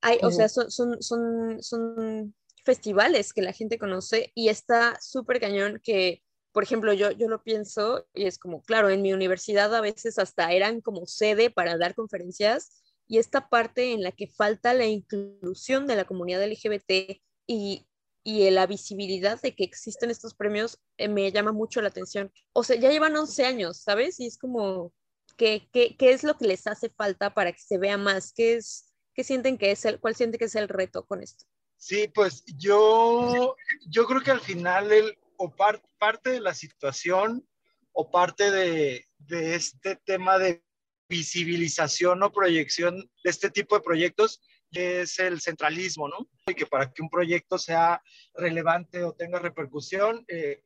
hay, 0.00 0.18
o 0.22 0.32
sea, 0.32 0.48
son, 0.48 0.72
son, 0.72 1.00
son, 1.00 1.62
son 1.62 2.34
festivales 2.64 3.32
que 3.32 3.42
la 3.42 3.52
gente 3.52 3.78
conoce 3.78 4.32
y 4.34 4.48
está 4.48 4.98
súper 5.00 5.38
cañón 5.38 5.80
que 5.82 6.21
por 6.52 6.62
ejemplo, 6.62 6.92
yo, 6.92 7.10
yo 7.10 7.28
lo 7.28 7.42
pienso 7.42 8.06
y 8.14 8.26
es 8.26 8.38
como, 8.38 8.62
claro, 8.62 8.90
en 8.90 9.02
mi 9.02 9.12
universidad 9.12 9.74
a 9.74 9.80
veces 9.80 10.18
hasta 10.18 10.52
eran 10.52 10.80
como 10.80 11.06
sede 11.06 11.50
para 11.50 11.78
dar 11.78 11.94
conferencias 11.94 12.82
y 13.08 13.18
esta 13.18 13.48
parte 13.48 13.92
en 13.92 14.02
la 14.02 14.12
que 14.12 14.28
falta 14.28 14.74
la 14.74 14.86
inclusión 14.86 15.86
de 15.86 15.96
la 15.96 16.04
comunidad 16.04 16.46
LGBT 16.46 17.20
y, 17.46 17.86
y 18.22 18.50
la 18.50 18.66
visibilidad 18.66 19.40
de 19.40 19.54
que 19.54 19.64
existen 19.64 20.10
estos 20.10 20.34
premios 20.34 20.78
eh, 20.98 21.08
me 21.08 21.30
llama 21.32 21.52
mucho 21.52 21.80
la 21.80 21.88
atención. 21.88 22.32
O 22.52 22.64
sea, 22.64 22.76
ya 22.76 22.90
llevan 22.90 23.16
11 23.16 23.44
años, 23.44 23.78
¿sabes? 23.78 24.20
Y 24.20 24.26
es 24.26 24.38
como, 24.38 24.92
¿qué, 25.36 25.68
qué, 25.72 25.96
qué 25.96 26.12
es 26.12 26.22
lo 26.22 26.36
que 26.36 26.46
les 26.46 26.66
hace 26.66 26.90
falta 26.90 27.34
para 27.34 27.52
que 27.52 27.60
se 27.60 27.78
vea 27.78 27.96
más? 27.96 28.32
¿Qué, 28.32 28.54
es, 28.54 28.92
qué 29.14 29.24
sienten 29.24 29.58
que 29.58 29.70
es 29.70 29.84
el, 29.84 30.00
cuál 30.00 30.14
sienten 30.14 30.38
que 30.38 30.44
es 30.44 30.54
el 30.54 30.68
reto 30.68 31.04
con 31.04 31.22
esto? 31.22 31.46
Sí, 31.76 32.06
pues 32.14 32.44
yo, 32.56 33.56
yo 33.88 34.06
creo 34.06 34.20
que 34.20 34.30
al 34.30 34.40
final 34.40 34.92
el, 34.92 35.18
o 35.42 35.54
parte 35.98 36.30
de 36.30 36.40
la 36.40 36.54
situación 36.54 37.44
o 37.92 38.10
parte 38.10 38.50
de, 38.50 39.08
de 39.18 39.56
este 39.56 39.96
tema 39.96 40.38
de 40.38 40.62
visibilización 41.08 42.22
o 42.22 42.32
proyección 42.32 43.10
de 43.24 43.30
este 43.30 43.50
tipo 43.50 43.74
de 43.74 43.82
proyectos 43.82 44.40
es 44.70 45.18
el 45.18 45.40
centralismo, 45.40 46.08
¿no? 46.08 46.28
Y 46.46 46.54
que 46.54 46.64
para 46.64 46.92
que 46.92 47.02
un 47.02 47.10
proyecto 47.10 47.58
sea 47.58 48.00
relevante 48.34 49.02
o 49.02 49.12
tenga 49.12 49.40
repercusión, 49.40 50.24
eh, 50.28 50.62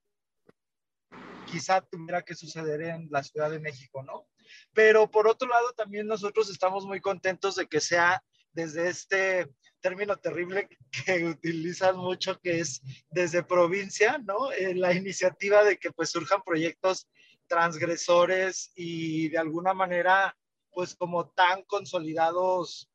quizá 1.47 1.81
tuviera 1.81 2.23
que 2.23 2.35
suceder 2.35 2.83
en 2.83 3.09
la 3.11 3.23
Ciudad 3.23 3.51
de 3.51 3.61
México, 3.61 4.03
¿no? 4.03 4.29
Pero 4.75 5.11
por 5.11 5.27
otro 5.27 5.49
lado, 5.49 5.73
también 5.73 6.07
nosotros 6.07 6.51
estamos 6.51 6.85
muy 6.85 7.01
contentos 7.01 7.57
de 7.57 7.67
que 7.67 7.81
sea 7.81 8.23
desde 8.57 8.89
este 8.89 9.51
término 9.81 10.17
terrible 10.17 10.69
que 11.05 11.25
utilizan 11.25 11.97
mucho, 11.97 12.41
que 12.41 12.61
es 12.61 12.81
desde 13.11 13.45
provincia, 13.45 14.19
¿no? 14.19 14.51
Eh, 14.51 14.75
la 14.75 14.95
iniciativa 14.95 15.63
de 15.63 15.79
que 15.79 15.93
pues 15.93 16.11
surjan 16.11 16.43
proyectos 16.43 17.07
transgresores 17.47 18.73
y 18.75 19.29
de 19.29 19.39
alguna 19.39 19.75
manera 19.75 20.37
pues 20.73 20.97
como 20.97 21.29
tan 21.31 21.63
consolidados 21.65 22.91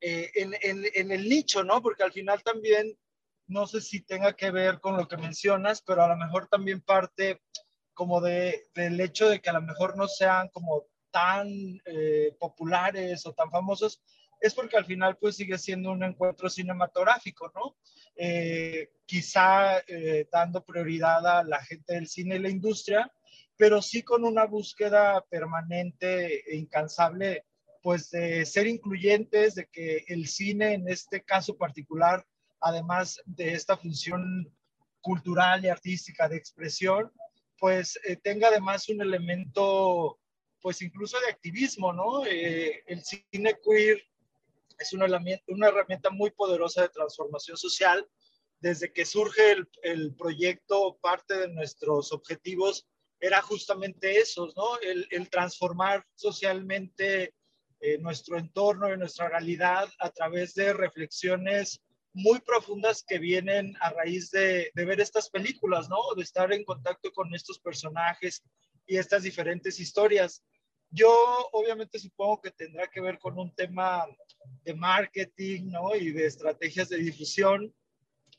eh, 0.00 0.30
en, 0.34 0.54
en, 0.62 0.84
en, 0.94 1.12
el 1.12 1.28
nicho, 1.28 1.62
¿no? 1.62 1.80
Porque 1.80 2.02
al 2.02 2.12
final 2.12 2.42
también, 2.42 2.98
no 3.46 3.66
sé 3.66 3.80
si 3.80 4.00
tenga 4.00 4.32
que 4.32 4.50
ver 4.50 4.80
con 4.80 4.96
lo 4.96 5.06
que 5.06 5.16
mencionas, 5.16 5.82
pero 5.82 6.02
a 6.02 6.08
lo 6.08 6.16
mejor 6.16 6.48
también 6.48 6.80
parte 6.80 7.40
como 7.94 8.20
de, 8.20 8.66
del 8.74 9.00
hecho 9.00 9.28
de 9.28 9.40
que 9.40 9.50
a 9.50 9.54
lo 9.54 9.62
mejor 9.62 9.96
no 9.96 10.08
sean 10.08 10.48
como 10.48 10.86
tan 11.12 11.46
eh, 11.84 12.34
populares 12.40 13.24
o 13.26 13.32
tan 13.32 13.50
famosos, 13.50 14.02
es 14.42 14.54
porque 14.54 14.76
al 14.76 14.84
final 14.84 15.16
pues 15.18 15.36
sigue 15.36 15.56
siendo 15.56 15.92
un 15.92 16.02
encuentro 16.02 16.50
cinematográfico, 16.50 17.52
¿no? 17.54 17.76
Eh, 18.16 18.90
quizá 19.06 19.78
eh, 19.86 20.26
dando 20.30 20.64
prioridad 20.64 21.24
a 21.24 21.44
la 21.44 21.64
gente 21.64 21.94
del 21.94 22.08
cine 22.08 22.36
y 22.36 22.38
la 22.40 22.50
industria, 22.50 23.10
pero 23.56 23.80
sí 23.80 24.02
con 24.02 24.24
una 24.24 24.44
búsqueda 24.44 25.24
permanente 25.30 26.42
e 26.50 26.56
incansable 26.56 27.46
pues 27.82 28.10
de 28.10 28.44
ser 28.44 28.66
incluyentes, 28.66 29.54
de 29.54 29.68
que 29.68 30.04
el 30.08 30.26
cine 30.26 30.74
en 30.74 30.88
este 30.88 31.22
caso 31.22 31.56
particular, 31.56 32.26
además 32.60 33.20
de 33.24 33.52
esta 33.52 33.76
función 33.76 34.52
cultural 35.00 35.64
y 35.64 35.68
artística 35.68 36.28
de 36.28 36.36
expresión, 36.36 37.12
pues 37.58 37.98
eh, 38.04 38.16
tenga 38.16 38.48
además 38.48 38.88
un 38.88 39.02
elemento 39.02 40.18
pues 40.60 40.82
incluso 40.82 41.18
de 41.20 41.28
activismo, 41.28 41.92
¿no? 41.92 42.24
el 42.24 43.02
cine 43.02 43.56
queer 43.64 44.00
es 44.78 44.92
una 44.92 45.06
herramienta, 45.06 45.44
una 45.48 45.68
herramienta 45.68 46.10
muy 46.10 46.30
poderosa 46.30 46.82
de 46.82 46.88
transformación 46.88 47.56
social. 47.56 48.06
Desde 48.60 48.92
que 48.92 49.04
surge 49.04 49.52
el, 49.52 49.68
el 49.82 50.14
proyecto, 50.14 50.98
parte 51.00 51.36
de 51.36 51.48
nuestros 51.48 52.12
objetivos 52.12 52.86
era 53.20 53.40
justamente 53.40 54.18
esos, 54.18 54.56
¿no? 54.56 54.78
El, 54.80 55.06
el 55.10 55.30
transformar 55.30 56.04
socialmente 56.14 57.34
eh, 57.80 57.98
nuestro 57.98 58.38
entorno 58.38 58.92
y 58.92 58.96
nuestra 58.96 59.28
realidad 59.28 59.88
a 59.98 60.10
través 60.10 60.54
de 60.54 60.72
reflexiones 60.72 61.80
muy 62.14 62.40
profundas 62.40 63.04
que 63.06 63.18
vienen 63.18 63.74
a 63.80 63.90
raíz 63.90 64.30
de, 64.30 64.70
de, 64.74 64.84
ver 64.84 65.00
estas 65.00 65.30
películas, 65.30 65.88
¿no? 65.88 65.96
De 66.16 66.22
estar 66.22 66.52
en 66.52 66.64
contacto 66.64 67.10
con 67.12 67.34
estos 67.34 67.58
personajes 67.58 68.44
y 68.86 68.98
estas 68.98 69.22
diferentes 69.22 69.80
historias. 69.80 70.44
Yo 70.94 71.10
obviamente 71.52 71.98
supongo 71.98 72.42
que 72.42 72.50
tendrá 72.50 72.86
que 72.86 73.00
ver 73.00 73.18
con 73.18 73.38
un 73.38 73.54
tema 73.54 74.06
de 74.62 74.74
marketing 74.74 75.70
¿no? 75.70 75.96
y 75.96 76.12
de 76.12 76.26
estrategias 76.26 76.90
de 76.90 76.98
difusión, 76.98 77.74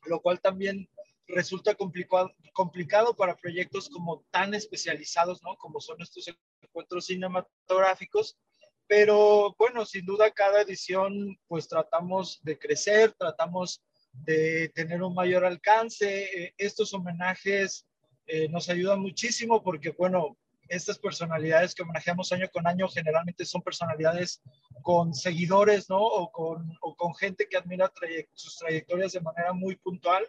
lo 0.05 0.21
cual 0.21 0.39
también 0.39 0.87
resulta 1.27 1.73
complicado, 1.73 2.31
complicado 2.53 3.15
para 3.15 3.35
proyectos 3.35 3.89
como 3.89 4.23
tan 4.29 4.53
especializados, 4.53 5.41
¿no? 5.41 5.57
Como 5.57 5.81
son 5.81 5.99
estos 6.01 6.29
encuentros 6.61 7.07
cinematográficos. 7.07 8.37
Pero 8.85 9.55
bueno, 9.57 9.83
sin 9.85 10.05
duda 10.05 10.29
cada 10.29 10.61
edición 10.61 11.39
pues 11.47 11.67
tratamos 11.67 12.39
de 12.43 12.59
crecer, 12.59 13.13
tratamos 13.13 13.81
de 14.11 14.69
tener 14.75 15.01
un 15.01 15.15
mayor 15.15 15.43
alcance. 15.43 16.23
Eh, 16.25 16.53
estos 16.57 16.93
homenajes 16.93 17.87
eh, 18.27 18.47
nos 18.49 18.69
ayudan 18.69 18.99
muchísimo 18.99 19.63
porque 19.63 19.89
bueno, 19.91 20.37
estas 20.67 20.97
personalidades 20.97 21.75
que 21.75 21.83
homenajeamos 21.83 22.31
año 22.31 22.47
con 22.51 22.67
año 22.67 22.87
generalmente 22.87 23.45
son 23.45 23.61
personalidades 23.61 24.41
con 24.81 25.13
seguidores, 25.13 25.89
¿no? 25.89 26.01
O 26.01 26.31
con, 26.31 26.77
o 26.81 26.95
con 26.95 27.13
gente 27.15 27.47
que 27.49 27.57
admira 27.57 27.91
sus 28.33 28.57
trayectorias 28.57 29.13
de 29.13 29.21
manera 29.21 29.53
muy 29.53 29.75
puntual. 29.75 30.25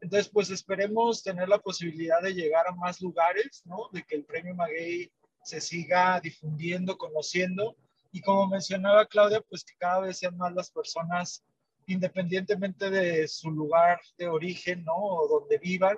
Entonces, 0.00 0.30
pues 0.30 0.50
esperemos 0.50 1.22
tener 1.22 1.48
la 1.48 1.58
posibilidad 1.58 2.22
de 2.22 2.34
llegar 2.34 2.66
a 2.66 2.74
más 2.74 3.00
lugares, 3.00 3.62
¿no? 3.64 3.88
De 3.92 4.02
que 4.02 4.16
el 4.16 4.24
premio 4.24 4.54
Maguey 4.54 5.12
se 5.42 5.60
siga 5.60 6.20
difundiendo, 6.20 6.96
conociendo. 6.96 7.76
Y 8.12 8.20
como 8.20 8.48
mencionaba 8.48 9.06
Claudia, 9.06 9.40
pues 9.42 9.64
que 9.64 9.74
cada 9.78 10.00
vez 10.00 10.18
sean 10.18 10.36
más 10.36 10.52
las 10.54 10.70
personas, 10.70 11.44
independientemente 11.86 12.90
de 12.90 13.28
su 13.28 13.50
lugar 13.50 14.00
de 14.16 14.28
origen, 14.28 14.84
¿no? 14.84 14.96
O 14.96 15.28
donde 15.28 15.58
vivan, 15.58 15.96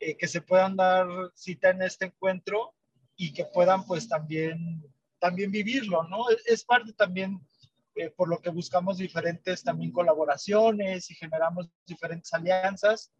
eh, 0.00 0.16
que 0.16 0.26
se 0.26 0.40
puedan 0.40 0.76
dar 0.76 1.06
cita 1.34 1.70
en 1.70 1.82
este 1.82 2.06
encuentro 2.06 2.74
y 3.22 3.32
que 3.32 3.44
puedan 3.44 3.86
pues 3.86 4.08
también, 4.08 4.82
también 5.20 5.52
vivirlo, 5.52 6.02
¿no? 6.08 6.24
Es 6.44 6.64
parte 6.64 6.92
también 6.92 7.38
eh, 7.94 8.10
por 8.10 8.28
lo 8.28 8.40
que 8.40 8.50
buscamos 8.50 8.98
diferentes 8.98 9.62
también 9.62 9.92
colaboraciones 9.92 11.08
y 11.08 11.14
generamos 11.14 11.68
diferentes 11.86 12.34
alianzas, 12.34 13.12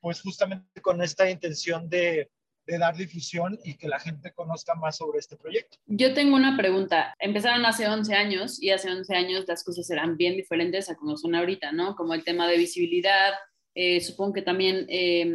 pues 0.00 0.20
justamente 0.20 0.80
con 0.80 1.00
esta 1.02 1.30
intención 1.30 1.88
de, 1.88 2.32
de 2.66 2.78
dar 2.78 2.96
difusión 2.96 3.56
y 3.62 3.76
que 3.76 3.86
la 3.86 4.00
gente 4.00 4.32
conozca 4.32 4.74
más 4.74 4.96
sobre 4.96 5.20
este 5.20 5.36
proyecto. 5.36 5.78
Yo 5.86 6.14
tengo 6.14 6.34
una 6.34 6.56
pregunta. 6.56 7.14
Empezaron 7.20 7.64
hace 7.64 7.86
11 7.86 8.12
años 8.12 8.60
y 8.60 8.70
hace 8.70 8.90
11 8.90 9.14
años 9.14 9.44
las 9.46 9.62
cosas 9.62 9.88
eran 9.88 10.16
bien 10.16 10.34
diferentes 10.34 10.90
a 10.90 10.96
como 10.96 11.16
son 11.16 11.36
ahorita, 11.36 11.70
¿no? 11.70 11.94
Como 11.94 12.12
el 12.12 12.24
tema 12.24 12.48
de 12.48 12.58
visibilidad, 12.58 13.34
eh, 13.76 14.00
supongo 14.00 14.32
que 14.32 14.42
también 14.42 14.86
eh, 14.88 15.32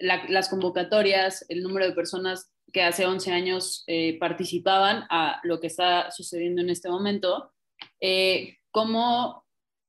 la, 0.00 0.28
las 0.28 0.48
convocatorias, 0.48 1.46
el 1.48 1.62
número 1.62 1.86
de 1.86 1.92
personas 1.92 2.50
que 2.72 2.82
hace 2.82 3.06
11 3.06 3.32
años 3.32 3.84
eh, 3.86 4.18
participaban 4.18 5.04
a 5.10 5.40
lo 5.44 5.60
que 5.60 5.68
está 5.68 6.10
sucediendo 6.10 6.62
en 6.62 6.70
este 6.70 6.88
momento. 6.88 7.52
Eh, 8.00 8.58
¿Cómo 8.70 9.44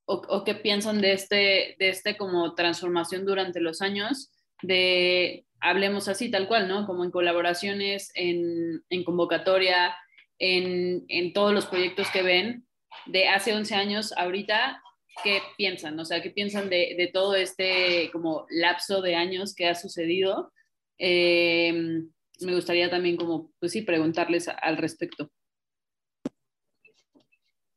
o, 0.06 0.44
qué 0.46 0.56
piensan 0.56 1.02
de 1.02 1.12
este, 1.12 1.76
de 1.80 1.90
este 1.90 2.16
como 2.16 2.56
transformación 2.56 3.26
durante 3.26 3.60
los 3.60 3.82
años? 3.82 4.32
De, 4.62 5.46
hablemos 5.60 6.08
así, 6.08 6.32
tal 6.32 6.48
cual, 6.48 6.70
¿no? 6.70 6.88
Como 6.88 7.04
en 7.04 7.12
colaboraciones, 7.12 8.12
en, 8.16 8.84
en 8.90 9.04
convocatoria, 9.04 9.96
en, 10.40 11.04
en, 11.10 11.34
todos 11.34 11.54
los 11.54 11.66
proyectos 11.66 12.10
que 12.12 12.22
ven, 12.22 12.66
de 13.06 13.28
hace 13.28 13.54
11 13.54 13.76
años 13.76 14.14
ahorita, 14.16 14.82
qué 15.24 15.42
piensan, 15.58 16.00
o 16.00 16.06
sea, 16.06 16.22
qué 16.22 16.30
piensan 16.30 16.70
de, 16.70 16.96
de 16.98 17.10
todo 17.12 17.36
este 17.36 18.10
como 18.14 18.46
lapso 18.50 19.02
de 19.02 19.16
años 19.16 19.54
que 19.54 19.68
ha 19.68 19.76
sucedido. 19.76 20.54
Eh, 21.00 22.04
me 22.42 22.56
gustaría 22.56 22.90
también 22.90 23.18
como, 23.18 23.52
pues 23.60 23.72
sí, 23.72 23.82
preguntarles 23.82 24.48
al 24.48 24.78
respecto. 24.78 25.30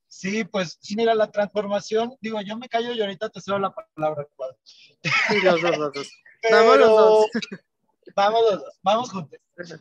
Sí, 0.06 0.44
pues 0.44 0.78
mira, 0.96 1.14
la 1.14 1.30
transformación, 1.30 2.16
digo, 2.20 2.40
yo 2.40 2.56
me 2.56 2.68
callo 2.68 2.92
y 2.92 3.00
ahorita 3.00 3.30
te 3.30 3.40
cedo 3.40 3.58
la 3.58 3.72
palabra. 3.72 4.26
Sí, 5.02 5.40
los 5.42 5.62
dos, 5.62 5.78
los 5.78 5.92
dos. 5.92 6.08
vamos 6.50 6.78
los 6.78 6.90
dos. 6.90 7.26
Vamos 8.16 8.40
los 8.50 8.60
dos, 8.60 8.78
vamos 8.82 9.10
juntos. 9.10 9.38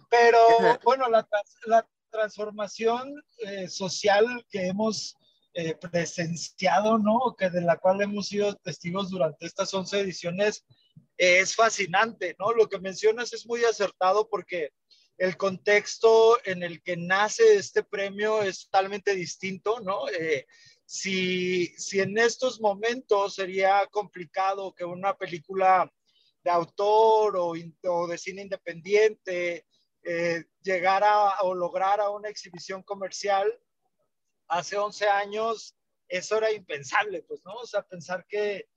Pero 0.10 0.40
bueno, 0.84 1.10
la, 1.10 1.28
la 1.66 1.88
transformación 2.12 3.24
eh, 3.40 3.68
social 3.68 4.46
que 4.52 4.68
hemos 4.68 5.16
eh, 5.54 5.76
presenciado, 5.76 6.98
¿no? 6.98 7.36
Que 7.38 7.50
de 7.50 7.62
la 7.62 7.78
cual 7.78 8.02
hemos 8.02 8.28
sido 8.28 8.54
testigos 8.56 9.10
durante 9.10 9.46
estas 9.46 9.74
11 9.74 10.02
ediciones, 10.02 10.64
es 11.20 11.54
fascinante, 11.54 12.34
¿no? 12.40 12.54
Lo 12.54 12.70
que 12.70 12.80
mencionas 12.80 13.34
es 13.34 13.46
muy 13.46 13.62
acertado 13.66 14.30
porque 14.30 14.72
el 15.18 15.36
contexto 15.36 16.40
en 16.46 16.64
el 16.64 16.82
que 16.82 16.96
nace 16.96 17.56
este 17.56 17.84
premio 17.84 18.42
es 18.42 18.70
totalmente 18.70 19.14
distinto, 19.14 19.82
¿no? 19.82 20.08
Eh, 20.08 20.48
si, 20.86 21.68
si 21.78 22.00
en 22.00 22.18
estos 22.18 22.62
momentos 22.62 23.36
sería 23.36 23.86
complicado 23.92 24.74
que 24.74 24.86
una 24.86 25.14
película 25.18 25.92
de 26.42 26.52
autor 26.52 27.36
o, 27.38 28.08
de 28.08 28.18
cine 28.18 28.44
independiente 28.44 29.66
eh, 30.04 30.46
llegara 30.62 31.42
o 31.42 31.54
lograra 31.54 32.10
una 32.12 32.30
exhibición 32.30 32.82
comercial, 32.82 33.54
hace 34.48 34.78
11 34.78 35.06
años 35.10 35.76
eso 36.08 36.38
era 36.38 36.50
impensable, 36.54 37.24
pues, 37.24 37.42
¿no? 37.44 37.56
O 37.56 37.68
sea, 37.68 37.82
pensar 37.84 38.26
que 38.26 38.70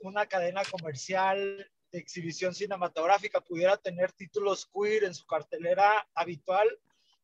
una 0.00 0.26
cadena 0.26 0.62
comercial 0.64 1.70
de 1.90 1.98
exhibición 1.98 2.54
cinematográfica 2.54 3.40
pudiera 3.40 3.76
tener 3.76 4.12
títulos 4.12 4.70
queer 4.72 5.04
en 5.04 5.14
su 5.14 5.26
cartelera 5.26 6.08
habitual, 6.14 6.68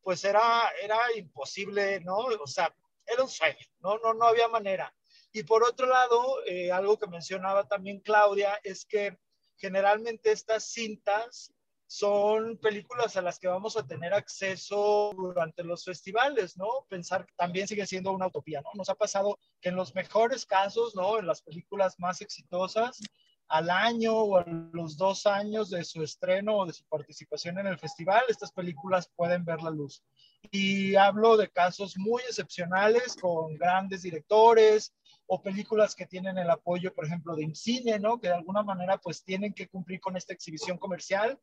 pues 0.01 0.23
era, 0.23 0.69
era 0.81 0.97
imposible, 1.15 1.99
¿no? 2.01 2.17
O 2.17 2.47
sea, 2.47 2.73
era 3.05 3.23
un 3.23 3.29
sueño, 3.29 3.65
¿no? 3.79 3.97
No, 3.99 4.13
no 4.13 4.25
había 4.25 4.47
manera. 4.47 4.93
Y 5.31 5.43
por 5.43 5.63
otro 5.63 5.87
lado, 5.87 6.43
eh, 6.45 6.71
algo 6.71 6.97
que 6.97 7.07
mencionaba 7.07 7.67
también 7.67 7.99
Claudia 8.01 8.59
es 8.63 8.85
que 8.85 9.17
generalmente 9.57 10.31
estas 10.31 10.65
cintas 10.65 11.53
son 11.87 12.57
películas 12.57 13.15
a 13.15 13.21
las 13.21 13.39
que 13.39 13.47
vamos 13.47 13.77
a 13.77 13.87
tener 13.87 14.13
acceso 14.13 15.13
durante 15.15 15.63
los 15.63 15.85
festivales, 15.85 16.57
¿no? 16.57 16.67
Pensar 16.89 17.25
que 17.25 17.33
también 17.37 17.67
sigue 17.67 17.87
siendo 17.87 18.11
una 18.11 18.27
utopía, 18.27 18.61
¿no? 18.61 18.69
Nos 18.75 18.89
ha 18.89 18.95
pasado 18.95 19.39
que 19.61 19.69
en 19.69 19.77
los 19.77 19.95
mejores 19.95 20.45
casos, 20.45 20.95
¿no? 20.95 21.17
En 21.17 21.25
las 21.25 21.41
películas 21.41 21.95
más 21.97 22.21
exitosas, 22.21 22.99
al 23.47 23.69
año 23.69 24.13
o 24.13 24.37
a 24.37 24.45
los 24.73 24.97
dos 24.97 25.25
años 25.25 25.69
de 25.69 25.85
su 25.85 26.03
estreno 26.03 26.57
o 26.57 26.65
de 26.65 26.73
su 26.73 26.83
participación 26.85 27.57
en 27.59 27.67
el 27.67 27.79
festival, 27.79 28.23
estas 28.27 28.51
películas 28.51 29.09
pueden 29.15 29.45
ver 29.45 29.61
la 29.61 29.69
luz. 29.69 30.03
Y 30.51 30.95
hablo 30.95 31.37
de 31.37 31.49
casos 31.49 31.97
muy 31.97 32.21
excepcionales 32.23 33.15
con 33.15 33.55
grandes 33.55 34.01
directores 34.01 34.93
o 35.25 35.41
películas 35.41 35.95
que 35.95 36.05
tienen 36.05 36.37
el 36.37 36.49
apoyo, 36.49 36.93
por 36.93 37.05
ejemplo, 37.05 37.33
de 37.35 37.43
IMCINE, 37.43 37.99
¿no? 37.99 38.19
Que 38.19 38.27
de 38.27 38.35
alguna 38.35 38.63
manera 38.63 38.97
pues 38.97 39.23
tienen 39.23 39.53
que 39.53 39.69
cumplir 39.69 40.01
con 40.01 40.17
esta 40.17 40.33
exhibición 40.33 40.77
comercial 40.77 41.39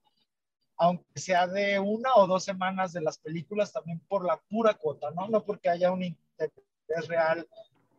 aunque 0.76 1.20
sea 1.20 1.46
de 1.46 1.78
una 1.78 2.14
o 2.16 2.26
dos 2.26 2.44
semanas 2.44 2.92
de 2.92 3.00
las 3.00 3.18
películas, 3.18 3.72
también 3.72 4.00
por 4.00 4.24
la 4.26 4.40
pura 4.48 4.74
cuota, 4.74 5.10
¿no? 5.10 5.28
No 5.28 5.44
porque 5.44 5.68
haya 5.68 5.92
un 5.92 6.02
interés 6.02 7.08
real 7.08 7.46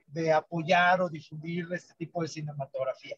de 0.08 0.32
apoyar 0.32 1.02
o 1.02 1.10
difundir 1.10 1.68
este 1.74 1.94
tipo 1.96 2.22
de 2.22 2.28
cinematografía. 2.28 3.18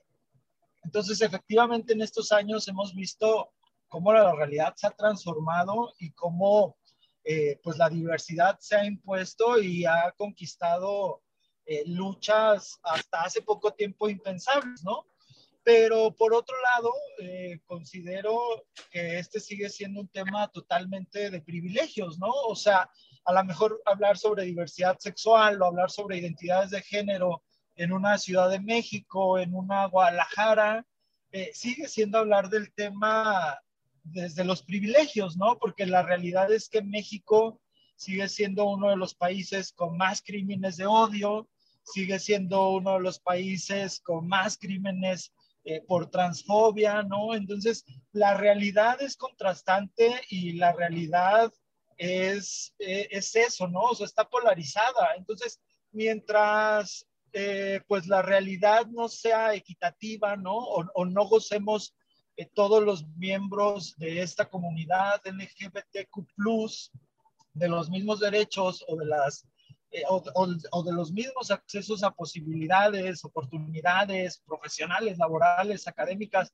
Entonces, 0.83 1.21
efectivamente, 1.21 1.93
en 1.93 2.01
estos 2.01 2.31
años 2.31 2.67
hemos 2.67 2.95
visto 2.95 3.51
cómo 3.87 4.13
la 4.13 4.33
realidad 4.33 4.73
se 4.75 4.87
ha 4.87 4.91
transformado 4.91 5.93
y 5.99 6.11
cómo 6.11 6.77
eh, 7.23 7.59
pues 7.63 7.77
la 7.77 7.89
diversidad 7.89 8.57
se 8.59 8.75
ha 8.75 8.85
impuesto 8.85 9.59
y 9.59 9.85
ha 9.85 10.13
conquistado 10.17 11.21
eh, 11.65 11.83
luchas 11.85 12.79
hasta 12.83 13.23
hace 13.23 13.41
poco 13.41 13.73
tiempo 13.73 14.07
impensables, 14.07 14.81
¿no? 14.83 15.05
Pero 15.67 16.15
por 16.15 16.33
otro 16.33 16.55
lado, 16.61 16.93
eh, 17.19 17.59
considero 17.65 18.39
que 18.89 19.19
este 19.19 19.41
sigue 19.41 19.67
siendo 19.69 19.99
un 19.99 20.07
tema 20.07 20.47
totalmente 20.47 21.29
de 21.29 21.41
privilegios, 21.41 22.17
¿no? 22.19 22.29
O 22.29 22.55
sea, 22.55 22.89
a 23.25 23.33
lo 23.33 23.43
mejor 23.43 23.81
hablar 23.83 24.17
sobre 24.17 24.45
diversidad 24.45 24.97
sexual 24.97 25.61
o 25.61 25.65
hablar 25.65 25.91
sobre 25.91 26.19
identidades 26.19 26.69
de 26.69 26.81
género 26.81 27.43
en 27.75 27.91
una 27.91 28.17
Ciudad 28.17 28.49
de 28.49 28.61
México, 28.61 29.39
en 29.39 29.53
una 29.53 29.87
Guadalajara, 29.87 30.87
eh, 31.33 31.51
sigue 31.53 31.89
siendo 31.89 32.19
hablar 32.19 32.47
del 32.49 32.71
tema 32.71 33.59
desde 34.05 34.45
los 34.45 34.63
privilegios, 34.63 35.35
¿no? 35.35 35.57
Porque 35.59 35.85
la 35.85 36.01
realidad 36.01 36.49
es 36.49 36.69
que 36.69 36.81
México 36.81 37.59
sigue 37.97 38.29
siendo 38.29 38.69
uno 38.69 38.91
de 38.91 38.95
los 38.95 39.15
países 39.15 39.73
con 39.73 39.97
más 39.97 40.21
crímenes 40.21 40.77
de 40.77 40.85
odio, 40.85 41.49
sigue 41.83 42.19
siendo 42.19 42.69
uno 42.69 42.93
de 42.93 43.01
los 43.01 43.19
países 43.19 43.99
con 43.99 44.29
más 44.29 44.57
crímenes 44.57 45.33
eh, 45.69 45.81
por 45.85 46.09
transfobia, 46.09 47.03
¿no? 47.03 47.35
Entonces, 47.35 47.83
la 48.13 48.35
realidad 48.35 49.01
es 49.01 49.17
contrastante 49.17 50.21
y 50.29 50.53
la 50.53 50.71
realidad 50.71 51.51
es, 51.97 52.73
eh, 52.79 53.09
es 53.11 53.35
eso, 53.35 53.67
¿no? 53.67 53.81
O 53.81 53.93
sea, 53.93 54.05
está 54.05 54.29
polarizada. 54.29 55.15
Entonces, 55.17 55.59
mientras 55.91 57.05
eh, 57.33 57.81
pues 57.85 58.07
la 58.07 58.21
realidad 58.21 58.85
no 58.85 59.09
sea 59.09 59.55
equitativa, 59.55 60.37
¿no? 60.37 60.55
O, 60.55 61.05
no 61.05 61.27
gocemos 61.27 61.93
todos 62.53 62.81
los 62.81 63.05
miembros 63.17 63.93
de 63.97 64.21
esta 64.21 64.49
comunidad 64.49 65.19
LGBTQ+, 65.25 66.27
de 67.55 67.67
los 67.67 67.89
mismos 67.89 68.21
derechos 68.21 68.85
o 68.87 68.95
de 68.95 69.05
las 69.05 69.45
eh, 69.91 70.03
o, 70.09 70.83
de 70.83 70.91
los 70.91 71.11
mismos 71.11 71.49
accesos 71.49 72.03
a 72.03 72.11
posibilidades, 72.11 73.23
oportunidades 73.23 74.41
profesionales, 74.45 75.17
laborales, 75.17 75.87
académicas, 75.87 76.51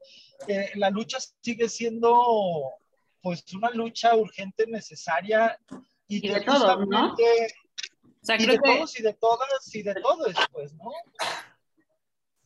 eh, 0.47 0.71
la 0.75 0.89
lucha 0.89 1.17
sigue 1.41 1.67
siendo 1.67 2.13
pues 3.21 3.43
una 3.53 3.71
lucha 3.71 4.15
urgente, 4.15 4.67
necesaria 4.67 5.57
y, 6.07 6.27
de 6.27 6.41
todos, 6.41 6.87
¿no? 6.87 7.15
y 7.17 8.45
de 8.45 8.59
todos 8.59 8.99
y 8.99 9.03
de 9.03 9.13
todas 9.13 9.75
y 9.75 9.81
de 9.81 9.95
todos, 9.95 10.33
pues, 10.51 10.73
¿no? 10.73 10.91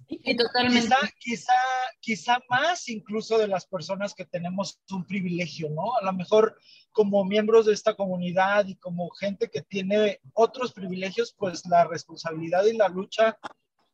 Totalmente. 0.08 0.96
Quizá, 1.20 1.54
quizá, 2.00 2.40
más 2.50 2.88
incluso 2.88 3.38
de 3.38 3.48
las 3.48 3.66
personas 3.66 4.14
que 4.14 4.26
tenemos 4.26 4.80
un 4.92 5.06
privilegio, 5.06 5.70
¿no? 5.70 5.96
A 6.00 6.06
lo 6.06 6.14
mejor 6.14 6.58
como 6.92 7.26
miembros 7.26 7.66
de 7.66 7.74
esta 7.74 7.94
comunidad 7.94 8.66
y 8.68 8.76
como 8.76 9.10
gente 9.10 9.50
que 9.50 9.62
tiene 9.62 10.20
otros 10.34 10.74
privilegios, 10.74 11.36
pues 11.38 11.66
la 11.66 11.86
responsabilidad 11.86 12.66
y 12.66 12.78
la 12.78 12.88
lucha, 12.88 13.38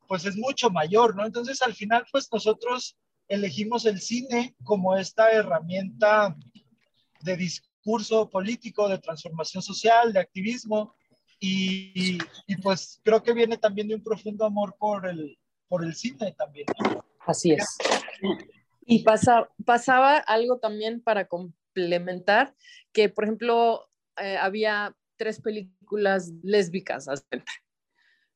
pues 0.07 0.25
es 0.25 0.35
mucho 0.35 0.69
mayor, 0.69 1.15
¿no? 1.15 1.25
Entonces 1.25 1.61
al 1.61 1.73
final, 1.73 2.05
pues 2.11 2.29
nosotros 2.31 2.97
elegimos 3.27 3.85
el 3.85 3.99
cine 3.99 4.55
como 4.63 4.95
esta 4.95 5.31
herramienta 5.31 6.35
de 7.21 7.37
discurso 7.37 8.29
político, 8.29 8.87
de 8.87 8.99
transformación 8.99 9.63
social, 9.63 10.13
de 10.13 10.19
activismo, 10.19 10.95
y, 11.39 12.17
y 12.47 12.55
pues 12.61 13.01
creo 13.03 13.21
que 13.21 13.33
viene 13.33 13.57
también 13.57 13.87
de 13.87 13.95
un 13.95 14.03
profundo 14.03 14.45
amor 14.45 14.77
por 14.79 15.05
el, 15.07 15.37
por 15.73 15.83
el 15.83 15.95
cine 15.95 16.35
también. 16.37 16.67
Así 17.25 17.51
es. 17.51 17.65
Y 18.85 19.01
pasa, 19.03 19.49
pasaba 19.65 20.17
algo 20.17 20.59
también 20.59 21.01
para 21.01 21.25
complementar, 21.25 22.53
que 22.91 23.09
por 23.09 23.23
ejemplo 23.23 23.89
eh, 24.21 24.37
había 24.37 24.95
tres 25.17 25.41
películas 25.41 26.31
lésbicas, 26.43 27.07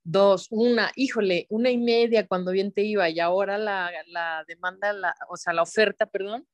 dos, 0.04 0.48
una, 0.50 0.92
híjole, 0.96 1.46
una 1.52 1.70
y 1.70 1.78
media 1.78 2.26
cuando 2.26 2.52
bien 2.52 2.72
te 2.72 2.82
iba 2.82 3.08
y 3.08 3.20
ahora 3.20 3.60
la, 3.60 3.92
la 4.08 4.44
demanda, 4.48 4.92
la, 4.92 5.16
o 5.30 5.38
sea, 5.38 5.54
la 5.54 5.62
oferta, 5.62 6.08
perdón, 6.08 6.48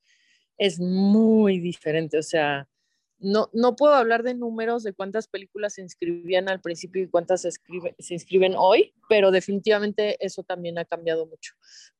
es 0.58 0.82
muy 0.82 1.62
diferente, 1.62 2.18
o 2.18 2.24
sea, 2.24 2.68
no, 3.24 3.50
no 3.54 3.76
puedo 3.76 3.96
hablar 3.96 4.22
de 4.24 4.34
números 4.34 4.84
de 4.84 4.94
cuántas 4.94 5.28
películas 5.28 5.76
se 5.76 5.82
inscribían 5.82 6.50
al 6.50 6.60
principio 6.60 7.02
y 7.02 7.08
cuántas 7.08 7.42
se, 7.42 7.52
se 7.52 8.14
inscriben 8.14 8.54
hoy, 8.58 8.94
pero 9.08 9.32
definitivamente 9.32 10.24
eso 10.24 10.44
también 10.44 10.78
ha 10.78 10.86
cambiado 10.86 11.26
mucho. 11.26 11.54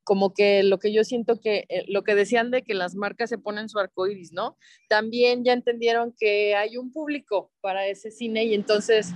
Como 0.04 0.34
que 0.34 0.62
lo 0.62 0.78
que 0.78 0.92
yo 0.92 1.02
siento 1.02 1.40
que, 1.40 1.64
eh, 1.70 1.86
lo 1.88 2.04
que 2.04 2.14
decían 2.14 2.50
de 2.50 2.62
que 2.62 2.74
las 2.74 2.94
marcas 2.94 3.30
se 3.30 3.38
ponen 3.38 3.70
su 3.70 3.78
arco 3.78 4.06
iris, 4.06 4.32
¿no? 4.32 4.58
También 4.88 5.44
ya 5.44 5.54
entendieron 5.54 6.14
que 6.18 6.54
hay 6.54 6.76
un 6.76 6.92
público 6.92 7.50
para 7.62 7.86
ese 7.86 8.10
cine 8.10 8.44
y 8.44 8.54
entonces 8.54 9.12